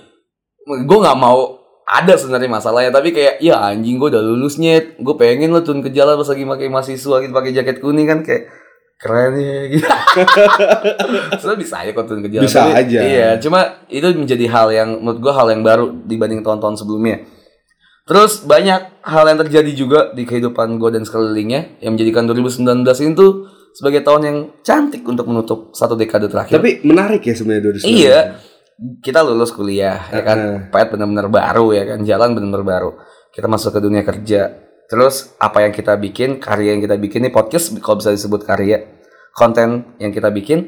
[0.87, 5.15] Gue nggak mau ada sebenarnya masalahnya tapi kayak ya anjing gue udah lulus nyet gue
[5.19, 8.47] pengen lo turun ke jalan pas lagi pakai mahasiswa gitu pakai jaket kuning kan kayak
[9.01, 9.87] keren ya gitu.
[11.41, 12.45] Sebenarnya bisa aja kok turun ke jalan.
[12.45, 12.99] Bisa Tapi, aja.
[13.01, 17.25] Iya, cuma itu menjadi hal yang menurut gua hal yang baru dibanding tahun-tahun sebelumnya.
[18.05, 23.11] Terus banyak hal yang terjadi juga di kehidupan gue dan sekelilingnya yang menjadikan 2019 ini
[23.13, 23.31] tuh
[23.71, 26.59] sebagai tahun yang cantik untuk menutup satu dekade terakhir.
[26.59, 27.87] Tapi menarik ya sebenarnya 2019.
[27.87, 28.19] Iya,
[28.99, 30.39] kita lulus kuliah ya kan,
[30.73, 32.91] pet benar-benar baru ya kan, jalan benar-benar baru.
[33.29, 34.49] Kita masuk ke dunia kerja.
[34.89, 38.83] Terus apa yang kita bikin, karya yang kita bikin ini podcast kalau bisa disebut karya,
[39.31, 40.67] konten yang kita bikin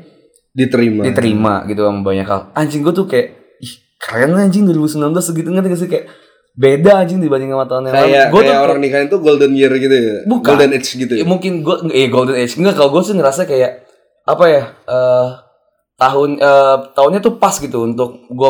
[0.53, 1.01] Diterima.
[1.03, 2.41] diterima gitu sama banyak hal.
[2.53, 6.05] Anjing gue tuh kayak ih keren anjing 2019 segitu ngerti gak sih kayak
[6.53, 8.05] beda anjing dibanding sama tahun yang lalu.
[8.13, 10.17] Kayak Gua kayak tuh orang nikahin tuh golden year gitu ya.
[10.29, 10.47] Bukan.
[10.53, 11.25] Golden age gitu Ya, ya.
[11.25, 13.71] mungkin gue eh golden age enggak kalau gue sih ngerasa kayak
[14.23, 15.27] apa ya eh
[15.95, 18.49] tahun eh, tahunnya tuh pas gitu untuk gue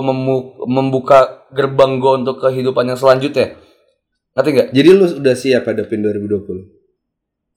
[0.65, 3.59] membuka gerbang gue untuk kehidupan yang selanjutnya
[4.33, 6.81] ngerti nggak Jadi lu udah siap hadapin 2020.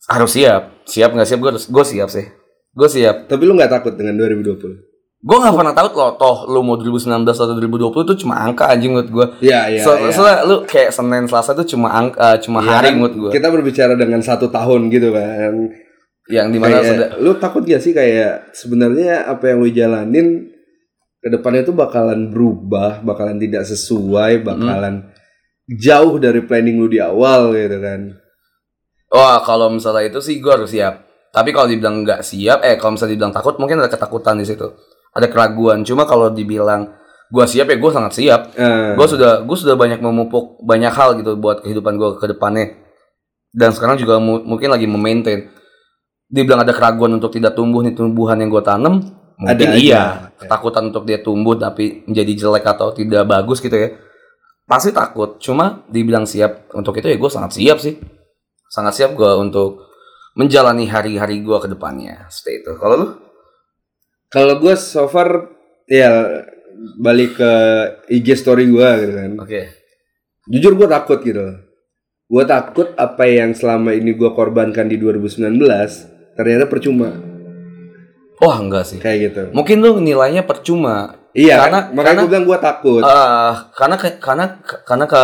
[0.06, 2.26] harus siap siap nggak siap gue gue siap sih
[2.76, 4.84] gue siap Tapi lu nggak takut dengan 2020?
[5.16, 8.92] gue nggak pernah tahu loh toh lu mau 2019 atau 2020 itu cuma angka anjing
[8.94, 10.12] menurut gue Iya, iya, so, iya.
[10.12, 13.48] soalnya lu kayak senin selasa itu cuma angka cuma Iya hari kan, menurut gue Kita
[13.48, 15.52] berbicara dengan satu tahun gitu kan.
[16.26, 20.50] Yang di mana Kayak, sudah lu takut gak sih kayak sebenarnya apa yang lu jalanin
[21.18, 25.10] ke depannya tuh bakalan berubah, bakalan tidak sesuai, bakalan
[25.66, 28.14] jauh dari planning lu di awal gitu kan.
[29.06, 31.02] Wah, kalau misalnya itu sih gue harus siap.
[31.30, 34.66] Tapi kalau dibilang nggak siap, eh kalau misalnya dibilang takut, mungkin ada ketakutan di situ,
[35.12, 35.82] ada keraguan.
[35.82, 36.94] Cuma kalau dibilang
[37.26, 38.40] gue siap ya gue sangat siap.
[38.54, 42.66] Eh, Gue sudah gue sudah banyak memupuk banyak hal gitu buat kehidupan gue ke depannya.
[43.50, 45.50] Dan sekarang juga mu- mungkin lagi memaintain.
[46.26, 48.98] Dibilang ada keraguan untuk tidak tumbuh nih tumbuhan yang gue tanam,
[49.38, 49.78] mungkin Ada aja.
[49.78, 50.04] iya.
[50.36, 53.94] Ketakutan untuk dia tumbuh tapi menjadi jelek atau tidak bagus gitu ya.
[54.66, 55.38] Pasti takut.
[55.38, 57.94] Cuma dibilang siap untuk itu ya gue sangat siap sih
[58.66, 59.86] sangat siap gue untuk
[60.36, 62.26] menjalani hari-hari gue ke depannya.
[62.28, 62.72] Seperti itu.
[62.76, 63.08] Kalau lu?
[64.26, 65.54] kalau gue so far
[65.86, 66.42] ya
[66.98, 67.52] balik ke
[68.10, 69.32] IG story gue gitu kan.
[69.40, 69.60] Oke.
[70.50, 71.62] Jujur gue takut gitu.
[72.26, 75.62] Gue takut apa yang selama ini gue korbankan di 2019
[76.36, 77.10] ternyata percuma
[78.36, 79.00] Wah enggak sih.
[79.00, 79.40] kayak gitu.
[79.56, 81.16] Mungkin lu nilainya percuma.
[81.32, 83.00] Iya, Karena makanya karena gue bilang gue takut.
[83.00, 85.22] eh, karena karena karena ke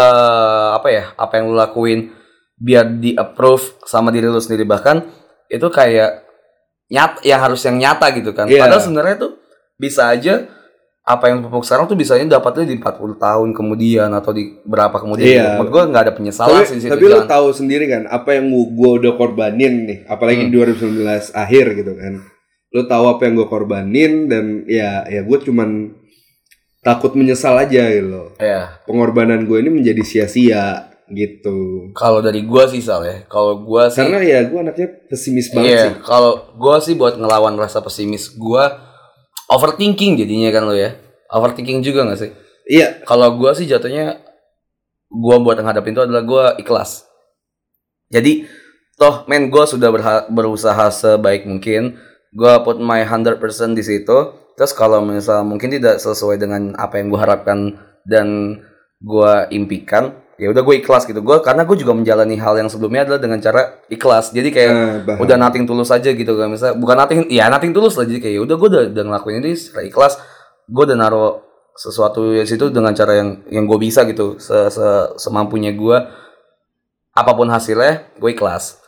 [0.81, 1.05] apa ya?
[1.21, 2.09] Apa yang lu lakuin
[2.57, 5.05] biar di approve sama diri lu sendiri bahkan
[5.53, 6.25] itu kayak
[6.89, 8.49] nyata yang harus yang nyata gitu kan.
[8.49, 8.65] Iya.
[8.65, 9.33] Padahal sebenarnya tuh
[9.77, 10.49] bisa aja
[11.03, 15.27] apa yang pupuk sekarang tuh bisanya dapatnya di 40 tahun kemudian atau di berapa kemudian.
[15.27, 15.47] Iya.
[15.59, 16.91] Menurut gue nggak ada penyesalan sih tapi situ.
[16.91, 20.47] tapi Jangan- tahu sendiri kan apa yang gue udah korbanin nih apalagi Hmm.
[20.47, 22.15] di 2019 akhir gitu kan
[22.73, 25.91] lu tahu apa yang gue korbanin dan ya ya gue cuman
[26.79, 28.83] takut menyesal aja gitu loh Iya.
[28.85, 33.27] pengorbanan gue ini menjadi sia-sia gitu Kalau dari gua sih Sal ya.
[33.27, 37.15] Kalau gua sih karena ya gue anaknya pesimis banget Iya, sih kalau gua sih buat
[37.15, 38.92] ngelawan rasa pesimis gua
[39.51, 40.95] overthinking jadinya kan lo ya.
[41.33, 42.31] Overthinking juga gak sih?
[42.69, 44.21] iya Kalau gua sih jatuhnya
[45.09, 47.09] gua buat ngadapin itu adalah gua ikhlas.
[48.13, 48.47] Jadi
[49.01, 49.89] toh men gua sudah
[50.29, 51.99] berusaha sebaik mungkin.
[52.33, 53.41] Gua put my 100%
[53.77, 54.19] di situ.
[54.57, 58.61] Terus kalau misal mungkin tidak sesuai dengan apa yang gua harapkan dan
[59.03, 61.21] gua impikan, ya udah gue ikhlas gitu.
[61.21, 64.33] Gua karena gue juga menjalani hal yang sebelumnya adalah dengan cara ikhlas.
[64.33, 66.49] Jadi kayak Nah, udah nating tulus aja gitu kan.
[66.49, 68.09] Misalnya bukan nating ya nating tulus lah.
[68.09, 70.19] Jadi kayak udah gue udah, udah ngelakuin ini secara ikhlas.
[70.67, 74.37] Gue udah naruh sesuatu di situ dengan cara yang yang gue bisa gitu.
[74.41, 75.97] Se, se- semampunya gue
[77.13, 78.81] apa pun hasilnya gue ikhlas.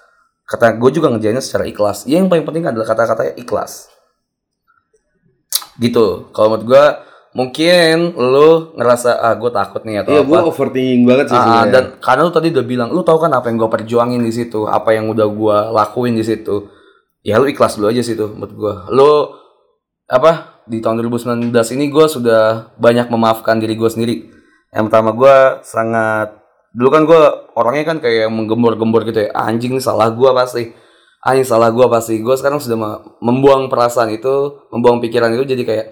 [0.44, 2.04] Kata gue juga ngerjainnya secara ikhlas.
[2.04, 3.88] Ya, yang paling penting adalah kata-katanya ikhlas.
[5.80, 6.28] Gitu.
[6.30, 6.84] Kalau menurut gue
[7.34, 11.42] mungkin lu ngerasa ah gue takut nih atau iya apa gue overthinking banget sih Ah,
[11.42, 11.72] sebenarnya.
[11.72, 14.64] dan karena lu tadi udah bilang, lu tahu kan apa yang gue perjuangin di situ,
[14.64, 16.70] apa yang udah gue lakuin di situ.
[17.20, 18.74] Ya lu ikhlas dulu aja situ menurut gue.
[18.90, 19.10] Lu
[20.06, 22.42] apa di tahun 2019 ini gue sudah
[22.74, 24.16] banyak memaafkan diri gue sendiri.
[24.70, 26.38] Yang pertama gue sangat
[26.70, 27.22] dulu kan gue
[27.54, 29.30] orangnya kan kayak menggembor-gembor gitu ya.
[29.32, 30.70] "Ah, Anjing nih salah gue pasti.
[31.20, 32.20] Anjing salah gue pasti.
[32.20, 35.86] Gue sekarang sudah me- membuang perasaan itu, membuang pikiran itu jadi kayak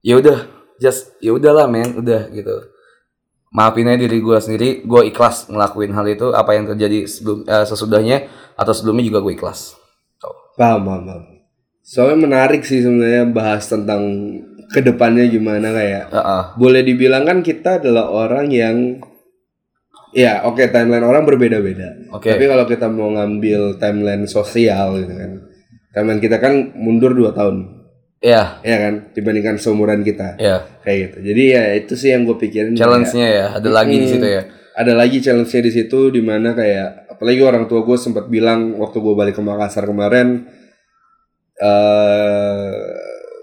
[0.00, 0.38] ya udah
[0.84, 2.68] just ya udahlah men udah gitu
[3.48, 7.64] maafin aja diri gue sendiri gue ikhlas ngelakuin hal itu apa yang terjadi sebelum eh,
[7.64, 8.28] sesudahnya
[8.60, 9.80] atau sebelumnya juga gue ikhlas
[10.20, 10.36] Tuh.
[10.56, 11.22] Paham, paham, paham.
[11.84, 14.02] Soalnya menarik sih sebenarnya bahas tentang
[14.72, 16.08] ke depannya gimana kayak.
[16.08, 16.42] Heeh.
[16.56, 19.04] Boleh dibilang kan kita adalah orang yang
[20.16, 22.08] ya oke timeline orang berbeda-beda.
[22.16, 22.32] Oke.
[22.32, 25.32] Tapi kalau kita mau ngambil timeline sosial gitu kan.
[25.92, 27.83] Timeline kita kan mundur 2 tahun.
[28.24, 30.34] Ya Ya kan dibandingkan seumuran kita.
[30.36, 31.16] ya Kayak gitu.
[31.22, 32.72] Jadi ya itu sih yang gue pikirin.
[32.72, 34.12] challenge-nya ya ada lagi di Hmm.
[34.14, 34.42] situ ya
[34.74, 38.96] Ada lagi challenge-nya di situ di mana kayak apalagi orang tua gue sempat bilang waktu
[38.98, 40.48] gue balik ke Makassar kemarin
[41.56, 42.74] eh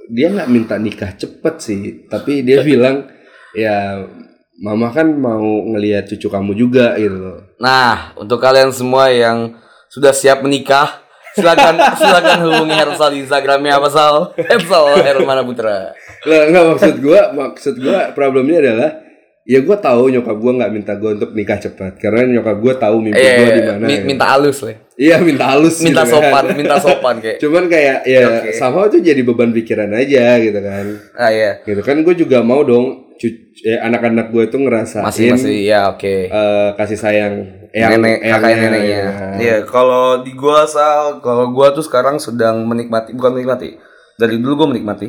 [0.07, 3.07] dia nggak minta nikah cepet sih tapi dia bilang
[3.53, 4.03] ya
[4.59, 9.55] mama kan mau ngelihat cucu kamu juga gitu loh nah untuk kalian semua yang
[9.87, 11.00] sudah siap menikah
[11.35, 17.21] silakan silakan hubungi Hersal di Instagramnya apa Sal Hersal Hermana Putra Lah, nggak maksud gue
[17.33, 18.91] maksud gue problemnya adalah
[19.41, 22.95] ya gue tahu nyokap gue nggak minta gue untuk nikah cepat karena nyokap gue tahu
[23.01, 24.01] mimpi eh gue di mana ya.
[24.05, 26.29] minta halus lah iya minta halus minta gitu kan.
[26.29, 28.49] sopan minta sopan kayak cuman kayak ya Oke.
[28.53, 30.85] sama itu jadi beban pikiran aja gitu kan
[31.17, 35.57] ah ya gitu kan gue juga mau dong eh, anak-anak gue tuh ngerasain Masih masih
[35.65, 36.29] ya oke.
[36.29, 38.99] eh, kasih sayang eyang- Nenek kakak eyangnya, neneknya.
[38.99, 39.10] ya.
[39.36, 43.79] Iya, kalau di gua asal kalau gua tuh sekarang sedang menikmati bukan menikmati.
[44.15, 45.07] Dari dulu gua menikmati.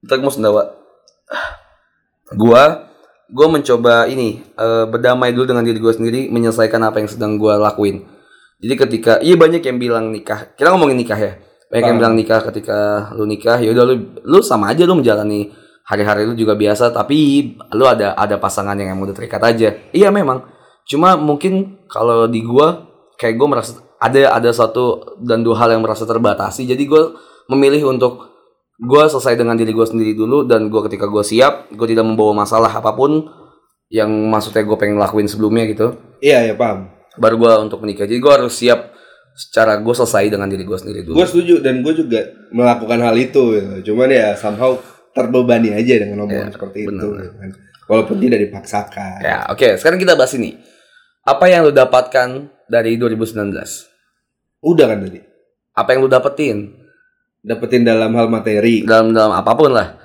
[0.00, 0.62] Gua mau sendawa.
[2.32, 2.88] Gua
[3.28, 7.56] gua mencoba ini eh, berdamai dulu dengan diri gua sendiri, menyelesaikan apa yang sedang gua
[7.56, 8.04] lakuin.
[8.62, 10.52] Jadi ketika iya banyak yang bilang nikah.
[10.54, 11.32] Kita ngomongin nikah ya.
[11.66, 15.48] Banyak yang bilang nikah ketika lu nikah, ya udah lu lu sama aja lu menjalani
[15.82, 19.68] hari-hari lu juga biasa tapi lu ada ada pasangan yang emang udah terikat aja.
[19.90, 20.51] Iya memang.
[20.84, 25.82] Cuma mungkin kalau di gua kayak gua merasa ada ada satu dan dua hal yang
[25.82, 26.64] merasa terbatasi.
[26.64, 27.14] Jadi gua
[27.46, 28.28] memilih untuk
[28.76, 32.42] gua selesai dengan diri gua sendiri dulu dan gua ketika gua siap, gua tidak membawa
[32.42, 33.30] masalah apa pun
[33.88, 36.88] yang maksudnya gue pengen lakuin sebelumnya gitu Iya ya paham.
[37.12, 38.88] baru gua untuk menikah jadi gua harus siap
[39.32, 42.20] secara gue selesai dengan diri gue sendiri dulu Gue setuju dan gue juga
[42.52, 43.52] melakukan hal itu.
[43.52, 43.92] Gitu.
[43.92, 44.76] Cuman ya somehow
[45.12, 47.00] terbebani aja dengan omongan Ya, seperti benar.
[47.00, 47.08] itu.
[47.16, 47.58] gitu.
[47.84, 49.18] Walaupun tidak dipaksakan.
[49.20, 50.54] ya oke sekarang kita bahas ini
[51.22, 52.28] apa yang lu dapatkan
[52.66, 53.52] dari 2019
[54.60, 55.20] Udah kan tadi.
[55.72, 56.58] apa yang lu dapetin
[57.40, 58.82] Dapetin dalam hal materi.
[58.82, 59.98] dalam dalam apa pun lah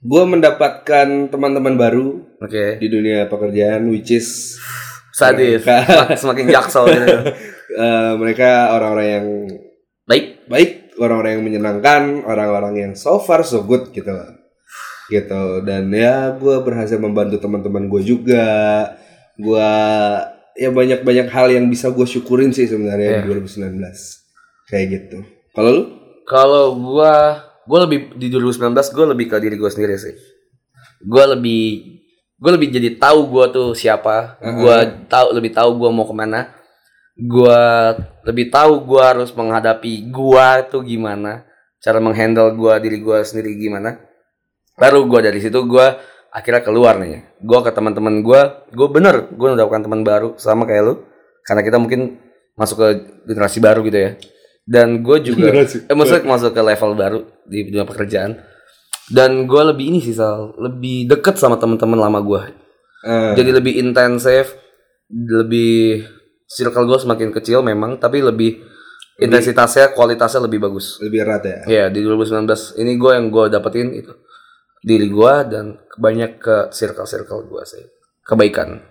[0.00, 4.58] Gue mendapatkan teman-teman baru oke di dunia pekerjaan, which is
[5.12, 7.14] sadis Mereka- Semak- semakin jaksel gitu
[7.78, 9.26] eh, mereka orang-orang yang
[10.04, 14.41] baik baik, orang-orang yang menyenangkan, orang-orang yang so far so good gitu lah.
[15.08, 18.46] Gitu dan ya gue berhasil membantu teman-teman gue juga.
[19.34, 19.70] Gue
[20.52, 23.20] ya banyak-banyak hal yang bisa gue syukurin sih sebenarnya Ya.
[23.24, 23.80] di 2019
[24.68, 25.18] kayak gitu.
[25.52, 25.84] Kalau lu?
[26.22, 30.14] kalau gua gua lebih di 2019 gue lebih ke diri gue sendiri sih
[31.02, 31.64] gue lebih
[32.38, 36.54] gue lebih jadi tahu gua tuh siapa gua tahu lebih tahu gua mau ke mana
[37.18, 41.42] gua lebih tahu gua harus menghadapi gua tuh gimana
[41.78, 43.98] cara menghandle gua diri gua sendiri gimana
[44.78, 45.98] baru gua dari situ gua
[46.32, 47.40] akhirnya keluar nih.
[47.42, 50.94] Gua ke teman-teman gua gua bener gua mendapatkan teman baru sama kayak lu.
[51.42, 52.20] Karena kita mungkin
[52.54, 52.88] masuk ke
[53.26, 54.10] generasi baru gitu ya.
[54.62, 55.90] Dan gue juga Generasi.
[55.90, 58.38] eh, maksudnya masuk ke level baru di dunia pekerjaan.
[59.10, 62.42] Dan gue lebih ini sih Sal lebih deket sama teman-teman lama gue
[63.02, 64.54] Eh, jadi lebih intensif
[65.10, 66.06] lebih
[66.46, 68.62] circle gue semakin kecil memang tapi lebih
[69.18, 71.02] intensitasnya kualitasnya lebih bagus.
[71.02, 71.58] Lebih erat ya.
[71.66, 74.14] ya di 2019 ini gue yang gue dapetin itu
[74.82, 75.64] diri gue dan
[75.94, 77.84] banyak ke circle circle gue sih.
[78.20, 78.82] Kebaikan.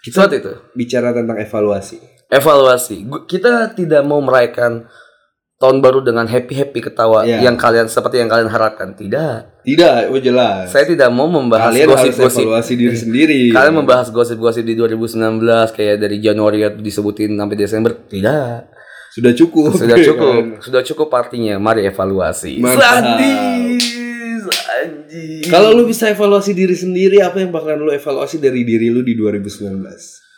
[0.00, 0.52] Kita itu.
[0.72, 1.98] Bicara tentang evaluasi.
[2.26, 3.02] evaluasi.
[3.24, 4.86] Kita tidak mau merayakan
[5.56, 7.44] tahun baru dengan happy happy ketawa Iya.
[7.44, 8.94] yang kalian seperti yang kalian harapkan.
[8.94, 9.60] Tidak.
[9.60, 10.72] Tidak, oh jelas.
[10.72, 12.40] saya tidak mau membahas Kalian harus gosip-gosip.
[12.40, 13.40] evaluasi diri sendiri.
[13.52, 15.36] kalian membahas gosip-gosip di 2019
[15.70, 17.92] kayak dari Januari disebutin sampai Desember.
[17.92, 18.56] Tidak.
[19.10, 19.70] Sudah cukup.
[19.76, 20.42] sudah cukup.
[20.64, 21.58] Sudah cukup artinya.
[21.58, 22.56] Mari evaluasi.
[22.56, 22.80] Mantap.
[22.80, 23.79] sadis
[24.80, 29.00] anjing Kalau lu bisa evaluasi diri sendiri, apa yang bakalan lu evaluasi dari diri lu
[29.00, 30.28] di 2019?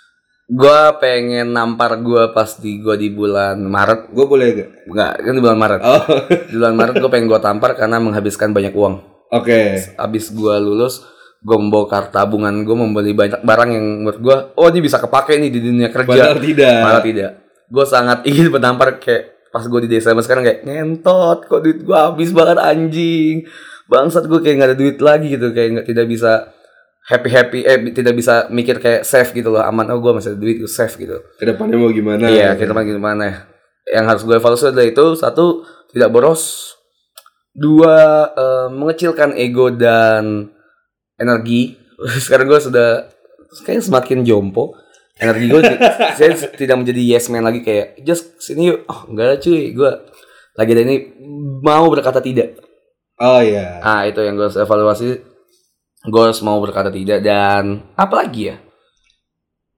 [0.44, 4.68] gua pengen nampar gua pas di gua di bulan Maret Gue boleh gak?
[4.84, 6.02] enggak kan di bulan Maret Oh,
[6.50, 9.00] di bulan Maret gue pengen gue tampar karena menghabiskan banyak uang
[9.30, 9.62] oke.
[9.96, 11.06] abis gue lulus
[11.40, 15.48] gue membongkar tabungan gue membeli banyak barang yang menurut gue oh ini bisa kepake nih
[15.48, 16.76] di dunia kerja Padahal tidak.
[16.84, 17.30] malah tidak
[17.66, 21.96] gue sangat ingin menampar kayak pas gue di Desember sekarang kayak ngentot kok duit gue
[21.96, 23.36] habis banget anjing
[23.92, 26.48] bangsat gue kayak nggak ada duit lagi gitu kayak nggak tidak bisa
[27.02, 30.38] happy happy eh tidak bisa mikir kayak save gitu loh aman oh gue masih ada
[30.38, 32.30] duit gue save gitu Ke depannya mau gimana?
[32.30, 33.50] Iya, kita makin gimana?
[33.84, 36.72] Yang harus gue evaluasi adalah itu satu tidak boros,
[37.52, 40.48] dua eh, mengecilkan ego dan
[41.18, 41.76] energi.
[42.24, 43.10] Sekarang gue sudah
[43.66, 44.78] kayak semakin jompo.
[45.18, 45.60] Energi gue
[46.18, 48.86] saya tidak menjadi yes man lagi kayak just sini yuk.
[48.86, 49.90] Oh enggak lah cuy, gue
[50.54, 50.96] lagi ada ini
[51.60, 52.71] mau berkata tidak.
[53.22, 53.78] Oh iya.
[53.86, 55.22] Ah itu yang gue harus evaluasi.
[56.02, 58.56] Gue harus mau berkata tidak dan apa lagi ya?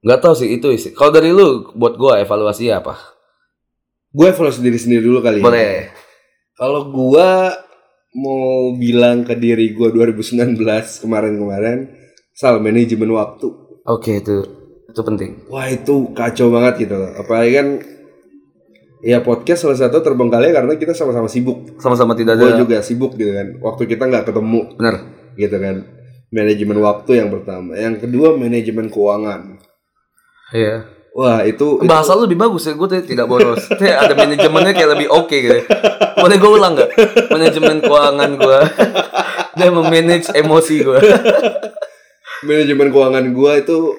[0.05, 0.97] Gak tau sih itu sih.
[0.97, 2.97] Kalau dari lu buat gue evaluasi apa?
[4.09, 5.45] Gue evaluasi diri sendiri dulu kali ya.
[5.45, 5.77] Boleh.
[6.55, 7.51] Kalau gua
[8.15, 10.55] mau bilang ke diri gua 2019
[11.03, 11.91] kemarin-kemarin,
[12.31, 13.51] soal manajemen waktu.
[13.91, 14.47] Oke itu
[14.87, 15.51] itu penting.
[15.51, 17.11] Wah itu kacau banget gitu loh.
[17.19, 17.69] Apalagi kan
[19.05, 21.77] ya podcast salah satu terbengkalai karena kita sama-sama sibuk.
[21.77, 22.61] Sama-sama tidak Gue ada.
[22.65, 23.61] juga sibuk gitu kan.
[23.61, 24.97] Waktu kita nggak ketemu Bener.
[25.37, 25.77] gitu kan.
[26.33, 27.77] Manajemen waktu yang pertama.
[27.77, 29.41] Yang kedua manajemen keuangan.
[30.57, 30.91] Iya.
[31.15, 32.75] Wah itu, itu Bahasa lu lebih bagus ya.
[32.75, 33.71] Gue tidak boros.
[34.03, 35.61] Ada manajemennya kayak lebih oke gitu.
[36.19, 36.91] Boleh gue ulang nggak?
[37.31, 38.59] Manajemen keuangan gue
[39.61, 40.99] dan memanage emosi gue.
[42.47, 43.97] manajemen keuangan gua itu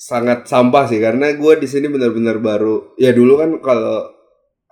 [0.00, 2.96] sangat sampah sih karena gua di sini benar-benar baru.
[2.98, 4.10] Ya dulu kan kalau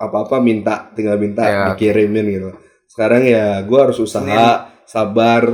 [0.00, 1.62] apa-apa minta tinggal minta Ya.
[1.70, 2.50] dikirimin gitu.
[2.88, 4.48] Sekarang ya gua harus usaha,
[4.82, 5.44] sabar,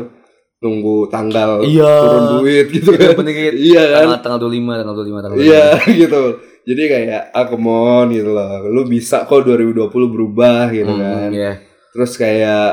[0.57, 1.93] nunggu tanggal Iya.
[2.01, 3.19] turun duit gitu Itu kan.
[3.19, 4.01] penting kayak Iya kan?
[4.01, 5.45] tanggal tanggal 25, tanggal 25, tanggal 25.
[5.45, 5.67] Iya
[6.01, 6.23] gitu.
[6.67, 8.47] Jadi kayak ah come on gitu loh.
[8.67, 11.29] Lu bisa kok 2020 berubah gitu Hmm, kan.
[11.31, 11.53] iya.
[11.93, 12.71] Terus kayak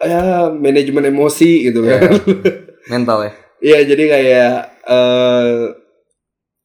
[0.00, 2.00] ya manajemen emosi gitu kan.
[2.92, 3.32] Mental ya.
[3.60, 4.52] Iya jadi kayak
[4.86, 5.58] eh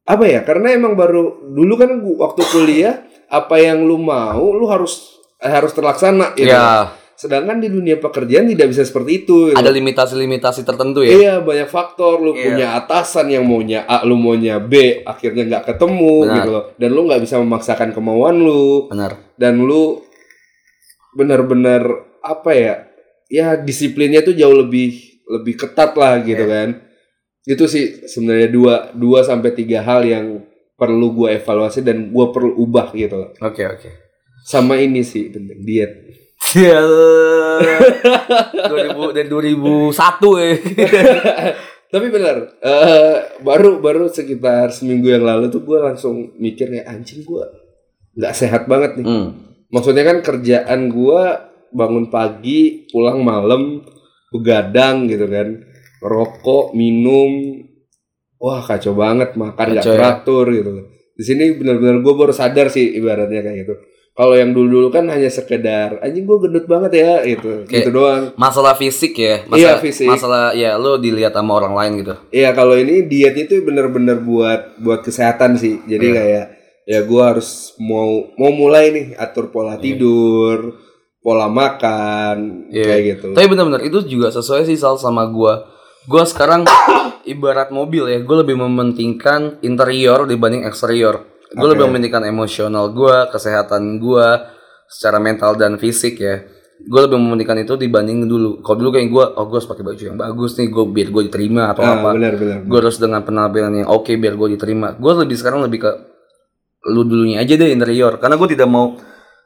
[0.06, 0.40] apa ya?
[0.42, 5.72] Karena emang baru dulu kan waktu kuliah apa yang lu mau lu harus eh, harus
[5.72, 6.50] terlaksana gitu.
[6.50, 6.92] Iya.
[7.16, 9.38] Sedangkan di dunia pekerjaan tidak bisa seperti itu.
[9.48, 9.56] gitu.
[9.56, 11.12] Ada limitasi-limitasi tertentu ya.
[11.12, 12.44] Iya banyak faktor lu Iya.
[12.44, 16.36] punya atasan yang maunya A lu maunya B akhirnya nggak ketemu Benar.
[16.36, 19.16] gitu loh dan lu nggak bisa memaksakan kemauan lu Benar.
[19.40, 20.04] dan lu
[21.16, 21.88] benar-benar
[22.20, 22.74] apa ya
[23.32, 26.52] ya disiplinnya tuh jauh lebih lebih ketat lah gitu Iya.
[26.52, 26.70] kan
[27.46, 30.44] itu sih sebenarnya dua dua sampai tiga hal yang
[30.76, 33.90] perlu gua evaluasi dan gua perlu ubah gitu loh Oke, oke.
[34.46, 35.92] sama ini sih penting diet
[36.56, 36.78] Iya.
[38.70, 39.92] 2000 dari 2001
[40.40, 40.52] ya.
[41.96, 47.24] Tapi benar, eh, baru baru sekitar seminggu yang lalu tuh gue langsung mikir kayak anjing
[47.24, 47.46] gue
[48.20, 49.06] nggak sehat banget nih.
[49.08, 49.28] Hmm.
[49.72, 51.22] Maksudnya kan kerjaan gue
[51.72, 53.84] bangun pagi, pulang malam,
[54.32, 55.64] begadang gitu kan,
[56.04, 57.64] rokok, minum,
[58.38, 59.98] wah kacau banget, makan nggak Kacau ya.
[59.98, 60.72] teratur gitu.
[61.16, 63.76] Di sini benar-benar gue baru sadar sih ibaratnya kayak gitu.
[64.12, 68.24] Kalau yang dulu-dulu kan hanya sekedar anjing gue gendut banget ya gitu, Kayak- gitu doang.
[68.36, 69.44] Masalah fisik ya.
[69.44, 70.08] Iya, Masalah, fisik.
[70.08, 72.14] Masalah ya lu dilihat sama orang lain gitu.
[72.32, 75.84] Iya kalau ini dietnya itu bener-bener buat buat kesehatan sih.
[75.84, 76.16] Jadi Iya.
[76.16, 76.46] kayak
[76.86, 80.80] ya gua harus mau mau mulai nih atur pola tidur,
[81.20, 82.84] pola makan Iya.
[82.86, 83.28] kayak gitu.
[83.32, 85.75] Tapi benar-benar itu juga sesuai sih Sal sama gua.
[86.06, 86.66] Gua sekarang
[87.34, 91.26] ibarat mobil ya, gue lebih mementingkan interior dibanding eksterior.
[91.56, 91.74] Gue Oke.
[91.78, 94.54] lebih mementingkan emosional gua, kesehatan gua
[94.86, 96.46] secara mental dan fisik ya.
[96.86, 98.60] Gue lebih mementingkan itu dibanding dulu.
[98.62, 101.24] Kalau dulu kayak gua, oh gue harus pakai baju yang bagus nih, gue biar gue
[101.32, 102.10] diterima atau Ah, apa.
[102.68, 104.94] Gue harus dengan penampilan yang oke biar gue diterima.
[105.00, 105.92] Gue lebih sekarang lebih ke
[106.86, 108.94] lu dulunya aja deh interior, karena gue tidak mau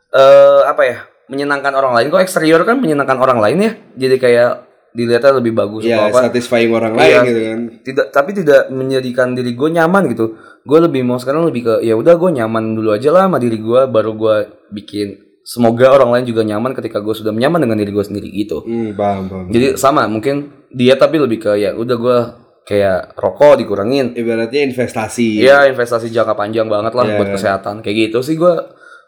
[0.09, 0.97] eh apa ya
[1.29, 2.09] menyenangkan orang lain.
[2.11, 4.51] Kok eksterior kan menyenangkan orang lain ya, jadi kayak
[4.91, 6.25] dilihatnya lebih bagus Ya apa.
[6.25, 6.99] satisfying orang Iya.
[6.99, 7.59] lain gitu kan.
[7.81, 10.33] Tidak, tapi tidak menjadikan diri gue nyaman gitu.
[10.61, 13.55] Gue lebih mau sekarang lebih ke ya udah gue nyaman dulu aja lah sama diri
[13.55, 14.35] gue, baru gue
[14.71, 15.07] bikin.
[15.41, 18.61] Semoga orang lain juga nyaman ketika gue sudah nyaman dengan diri gue sendiri gitu.
[18.61, 19.45] Hmm, paham, paham.
[19.49, 22.17] Jadi sama mungkin dia tapi lebih ke ya udah gue
[22.65, 24.13] kayak rokok dikurangin.
[24.13, 25.41] Ibaratnya investasi.
[25.41, 27.17] Iya investasi jangka panjang banget lah Iya.
[27.17, 28.53] buat kesehatan kayak gitu sih gue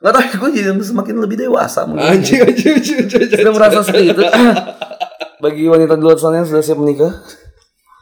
[0.01, 3.37] nggak tahu gue jadi semakin lebih dewasa mungkin Anjing, anjing, anjing, anjing, anjing.
[3.37, 4.23] sudah merasa seperti itu
[5.41, 7.11] bagi wanita di luar sana yang sudah siap menikah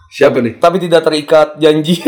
[0.09, 0.57] Siapa nih?
[0.57, 2.01] tapi tidak terikat janji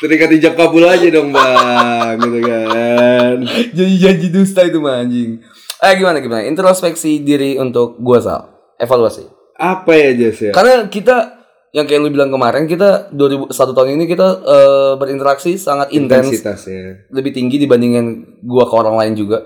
[0.00, 3.36] Terikat ijab kabul aja dong bang, gitu kan.
[3.70, 5.44] janji-janji dusta itu mah anjing
[5.76, 10.52] eh gimana gimana introspeksi diri untuk gue sal evaluasi Apa ya Jess ya?
[10.52, 11.36] karena kita
[11.70, 17.12] yang kayak lu bilang kemarin kita 2001 tahun ini kita eh, berinteraksi sangat intens Intensitasnya.
[17.12, 18.06] lebih tinggi dibandingin
[18.42, 19.38] gua ke orang lain juga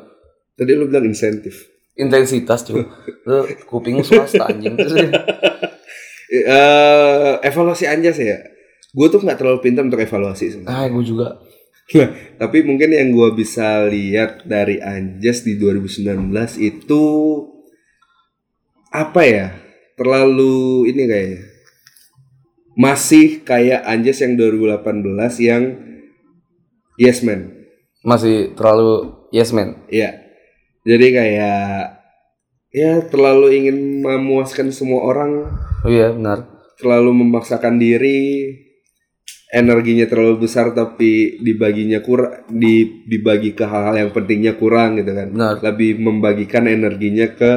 [0.55, 1.66] Tadi lu bilang insentif.
[1.94, 2.83] Intensitas cuy
[3.24, 4.74] lu kuping swasta anjing
[6.26, 8.42] Eh, evaluasi Anjas ya.
[8.90, 10.74] Gue tuh nggak terlalu pintar untuk evaluasi sebenarnya.
[10.74, 11.28] ah gue juga
[11.94, 17.02] Nah, tapi mungkin yang gue bisa lihat dari Anjas di 2019 itu
[18.88, 19.46] apa ya?
[19.94, 21.40] Terlalu ini kayaknya.
[22.74, 25.62] Masih kayak Anjas yang 2018 yang
[26.96, 27.52] yes man.
[28.02, 30.23] masih terlalu yes man Iya.
[30.85, 32.01] Jadi kayak
[32.75, 35.49] ya terlalu ingin memuaskan semua orang,
[35.83, 38.51] oh iya benar terlalu memaksakan diri,
[39.55, 45.29] energinya terlalu besar tapi dibaginya kurang, di, dibagi ke hal-hal yang pentingnya kurang gitu kan.
[45.31, 45.55] Benar.
[45.62, 47.53] Lebih membagikan energinya ke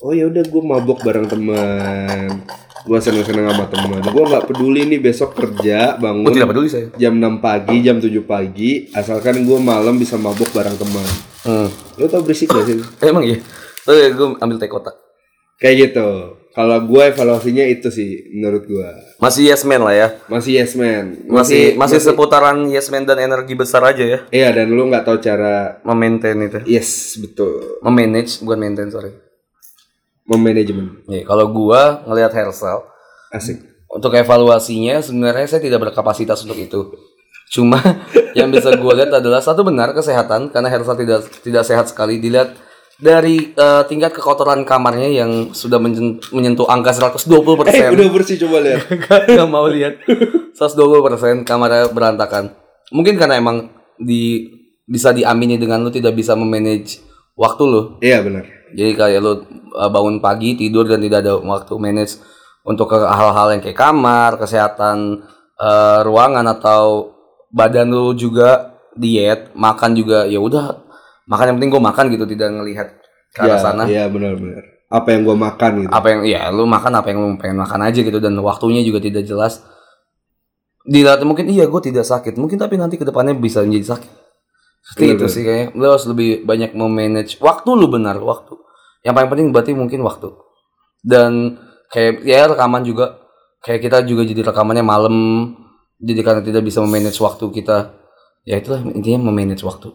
[0.00, 2.40] oh ya udah gue mabok bareng teman,
[2.88, 6.88] gue seneng-seneng sama teman, gue nggak peduli nih besok kerja bangun gue tidak peduli saya
[6.96, 11.08] jam 6 pagi, jam 7 pagi, asalkan gue malam bisa mabok bareng teman.
[11.44, 11.89] hmm.
[12.00, 12.80] Lo tau berisik gak sih?
[13.04, 13.38] emang iya
[13.84, 14.96] oh iya gue ambil teh kotak
[15.54, 16.08] Kayak gitu.
[16.50, 18.88] Kalau gue evaluasinya itu sih menurut gue.
[19.20, 21.20] masih yes man lah ya Masih yes man.
[21.28, 25.20] masih masih seputaran yes man dan energi besar aja ya Iya dan lu nggak tahu
[25.20, 29.12] cara memaintain itu yes betul memanage bukan maintain sorry
[30.24, 31.02] memanajemen.
[31.04, 32.86] Nih, kalau gua ngelihat Hersal
[33.28, 33.58] Asik.
[33.86, 36.80] untuk evaluasinya sebenarnya saya tidak berkapasitas untuk itu.
[37.50, 37.78] Cuma
[38.38, 42.54] yang bisa gue lihat adalah satu benar kesehatan karena Hersal tidak tidak sehat sekali dilihat
[43.00, 45.80] dari eh, tingkat kekotoran kamarnya yang sudah
[46.30, 47.88] menyentuh angka 120 Eh persen.
[47.96, 48.84] udah bersih coba lihat.
[49.40, 52.52] Gak mau lihat 120 persen kamarnya berantakan.
[52.92, 54.52] Mungkin karena emang di
[54.84, 57.00] bisa diamini dengan lu tidak bisa memanage
[57.38, 57.82] waktu lu.
[58.04, 58.44] Iya benar.
[58.76, 59.32] Jadi kayak lu
[59.74, 62.20] uh, bangun pagi tidur dan tidak ada waktu manage
[62.66, 65.24] untuk hal-hal yang kayak kamar, kesehatan
[65.56, 67.16] uh, ruangan atau
[67.50, 70.82] badan lu juga diet, makan juga ya udah
[71.30, 72.88] makan yang penting gue makan gitu tidak ngelihat
[73.34, 73.82] ke arah Ya, sana.
[73.86, 74.80] Iya benar-benar.
[74.90, 75.92] Apa yang gua makan gitu.
[75.94, 78.98] Apa yang ya lu makan apa yang lu pengen makan aja gitu dan waktunya juga
[78.98, 79.62] tidak jelas.
[80.82, 84.12] Dilihat mungkin iya gue tidak sakit, mungkin tapi nanti ke depannya bisa menjadi sakit.
[84.80, 85.30] Seperti itu bener.
[85.30, 85.66] sih kayaknya.
[85.78, 88.58] Lu harus lebih banyak memanage waktu lu benar waktu.
[89.06, 90.34] Yang paling penting berarti mungkin waktu.
[91.04, 91.60] Dan
[91.94, 93.22] kayak ya rekaman juga
[93.62, 95.16] kayak kita juga jadi rekamannya malam
[96.00, 97.92] jadi karena tidak bisa memanage waktu kita
[98.48, 99.92] ya itulah intinya memanage waktu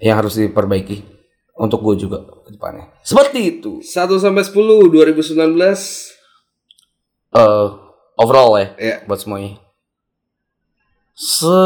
[0.00, 1.04] yang harus diperbaiki
[1.60, 2.88] untuk gue juga ke depannya.
[3.04, 3.84] Seperti itu.
[3.84, 5.36] 1 sampai 10 2019
[7.30, 7.68] eh
[8.16, 9.60] overall ya ya buat semuanya.
[11.12, 11.60] Se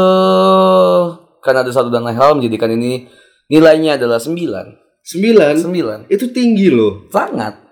[1.39, 3.07] karena ada satu dan lain hal menjadikan ini
[3.47, 7.07] nilainya adalah 9 9 9 itu tinggi loh.
[7.07, 7.63] sangat.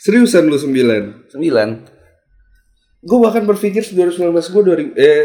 [0.00, 1.28] Seriusan lu 9.
[1.36, 1.99] 9
[3.00, 5.24] Gue bahkan berpikir 2019 gue dari eh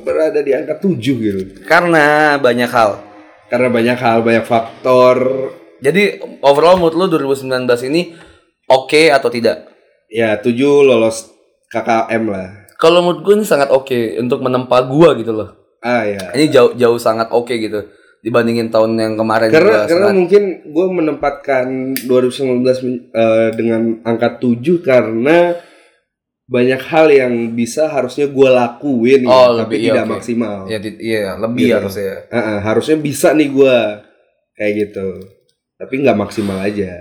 [0.00, 1.40] berada di angka 7 gitu.
[1.62, 3.04] karena banyak hal
[3.46, 5.16] Karena banyak hal, banyak faktor.
[5.76, 7.52] jadi overall menurut lu 2019
[7.84, 8.16] ini
[8.66, 9.68] oke atau tidak
[10.06, 11.28] Ya 7 lolos
[11.68, 12.48] KKM lah.
[12.74, 16.32] kalau menurut gue ini sangat oke untuk menempa gua gitu loh Ah ya.
[16.32, 17.84] ini jauh jauh sangat oke gitu
[18.18, 21.66] dibandingin tahun yang kemarin Karena juga karena sangat- mungkin gue menempatkan
[22.00, 25.60] 2019 men- eh, dengan angka 7 karena
[26.44, 30.12] banyak hal yang bisa harusnya gue lakuin ya, Oh, tapi lebih, iya, tidak oke.
[30.14, 30.56] maksimal.
[30.66, 31.74] ya iya lebih Gitu.
[31.74, 33.76] harusnya Ah, ah, harusnya bisa nih gue
[34.54, 35.08] kayak gitu.
[35.74, 36.92] Tapi nggak maksimal aja.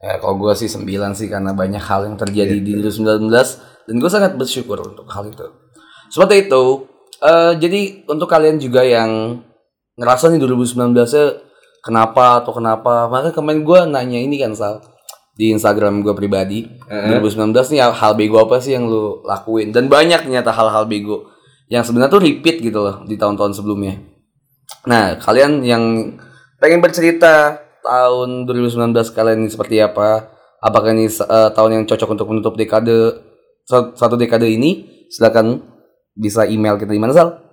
[0.00, 2.64] Ya, kalau gue sih 9 sih karena banyak hal yang terjadi Iya.
[2.64, 5.44] di 2019 dan gue sangat bersyukur untuk hal itu.
[6.08, 6.64] Seperti itu.
[7.20, 9.44] eh, jadi untuk kalian juga yang
[9.94, 11.36] ngerasa nih 2019-nya
[11.80, 14.80] kenapa atau kenapa, maka kemarin gue nanya ini kan Sal
[15.34, 16.66] di Instagram gue pribadi.
[17.22, 19.70] 2019 nih hal bego apa sih yang lu lakuin?
[19.70, 21.30] Dan banyak ternyata hal-hal bego
[21.70, 23.94] yang sebenarnya tuh repeat gitu loh di tahun-tahun sebelumnya.
[24.86, 26.14] Nah, kalian yang
[26.58, 30.30] pengen bercerita tahun 2019 kalian ini seperti apa?
[30.60, 33.16] Apakah ini eh, tahun yang cocok untuk menutup dekade
[33.64, 35.04] sa- satu dekade ini?
[35.08, 35.62] Silakan
[36.14, 37.49] bisa email kita di mana Sal?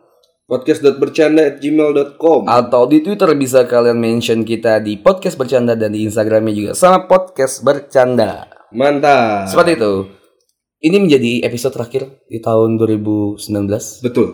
[0.47, 2.47] podcast.bercanda@gmail.com.
[2.47, 7.03] Atau di Twitter bisa kalian mention kita di podcast bercanda dan di Instagramnya juga sama
[7.03, 8.47] podcast bercanda.
[8.71, 9.47] Mantap.
[9.47, 9.93] Seperti itu.
[10.77, 14.01] Ini menjadi episode terakhir di tahun 2019.
[14.01, 14.27] Betul.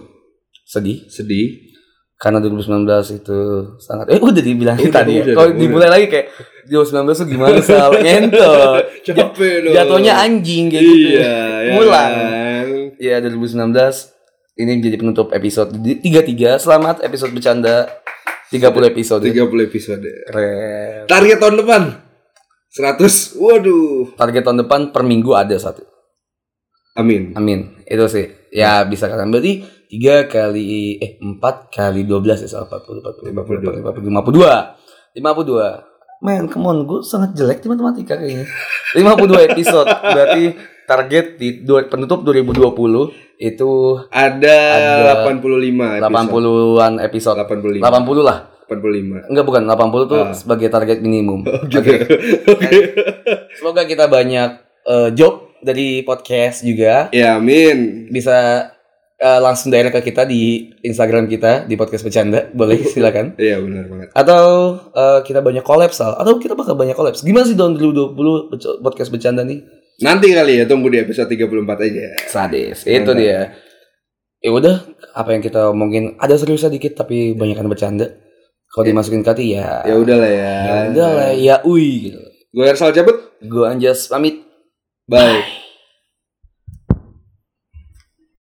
[0.64, 1.74] Sedih Sedih.
[2.14, 3.40] karena 2019 itu
[3.84, 5.36] sangat eh udah dibilangin Udah, tadi ya.
[5.36, 6.32] Kalau dimulai lagi kayak
[6.72, 8.80] 2019 tuh gimana sal ngentot.
[9.04, 9.74] Capek dong.
[9.76, 11.20] Jatuhnya anjing kayak gitu.
[11.20, 11.36] Iya,
[11.68, 12.12] ya Ngulang.
[12.16, 12.68] kan?
[12.96, 14.13] Ya 2019
[14.54, 16.62] ini menjadi penutup episode di- 33.
[16.62, 17.90] Selamat episode bercanda
[18.54, 19.22] 30 episode.
[19.26, 20.06] 30 episode.
[20.30, 21.10] Keren.
[21.10, 21.82] Target tahun depan
[22.70, 23.38] 100.
[23.42, 24.14] Waduh.
[24.14, 25.82] Target tahun depan per minggu ada satu.
[26.94, 27.34] Amin.
[27.34, 27.82] Amin.
[27.90, 28.30] Itu sih.
[28.54, 31.42] Ya bisa kalian berarti 3 kali eh 4
[31.74, 35.18] kali 12 ya salah 40 40 50 50 52.
[35.18, 35.90] 52.
[36.24, 38.48] Men, come on, gue sangat jelek di matematika kayaknya.
[38.96, 42.60] 52 episode berarti target di penutup 2020
[43.36, 43.72] itu
[44.08, 44.58] Ada,
[45.02, 46.08] Ada 85 episode.
[46.08, 47.38] 80-an episode.
[47.40, 47.82] 85.
[47.82, 48.38] 80 lah.
[48.64, 49.28] 85.
[49.28, 50.32] Enggak bukan 80 tuh Ah.
[50.32, 51.44] sebagai target minimum.
[51.72, 51.92] Gitu.
[52.48, 52.72] Oke.
[53.54, 54.50] Semoga kita banyak
[54.84, 57.08] eh, job dari podcast juga.
[57.10, 58.08] Ya, amin.
[58.08, 58.70] Bisa
[59.16, 62.48] eh, langsung direct ke kita di Instagram kita di podcast bercanda.
[62.50, 63.36] Boleh silakan.
[63.36, 64.08] Iya, benar banget.
[64.14, 64.44] Atau
[64.90, 66.16] eh, kita banyak collab Sal.
[66.16, 67.14] Atau kita bakal banyak collab.
[67.14, 68.16] Gimana sih tahun 2020
[68.50, 69.83] bec- podcast bercanda nih?
[70.02, 72.08] Nanti kali ya tunggu di episode 34 aja.
[72.26, 72.88] Sadis.
[72.88, 73.54] Itu dia.
[74.44, 74.84] Ya udah,
[75.16, 78.12] apa yang kita omongin ada seriusnya dikit tapi banyakan bercanda.
[78.74, 79.86] Kalau dimasukin ke hati ya.
[79.86, 80.56] Ya udahlah ya.
[80.66, 82.20] Ya udah lah ya ui gitu.
[82.50, 83.38] Gue Ersal cabut.
[83.40, 84.42] Gue Anjas pamit.
[85.06, 85.63] Bye.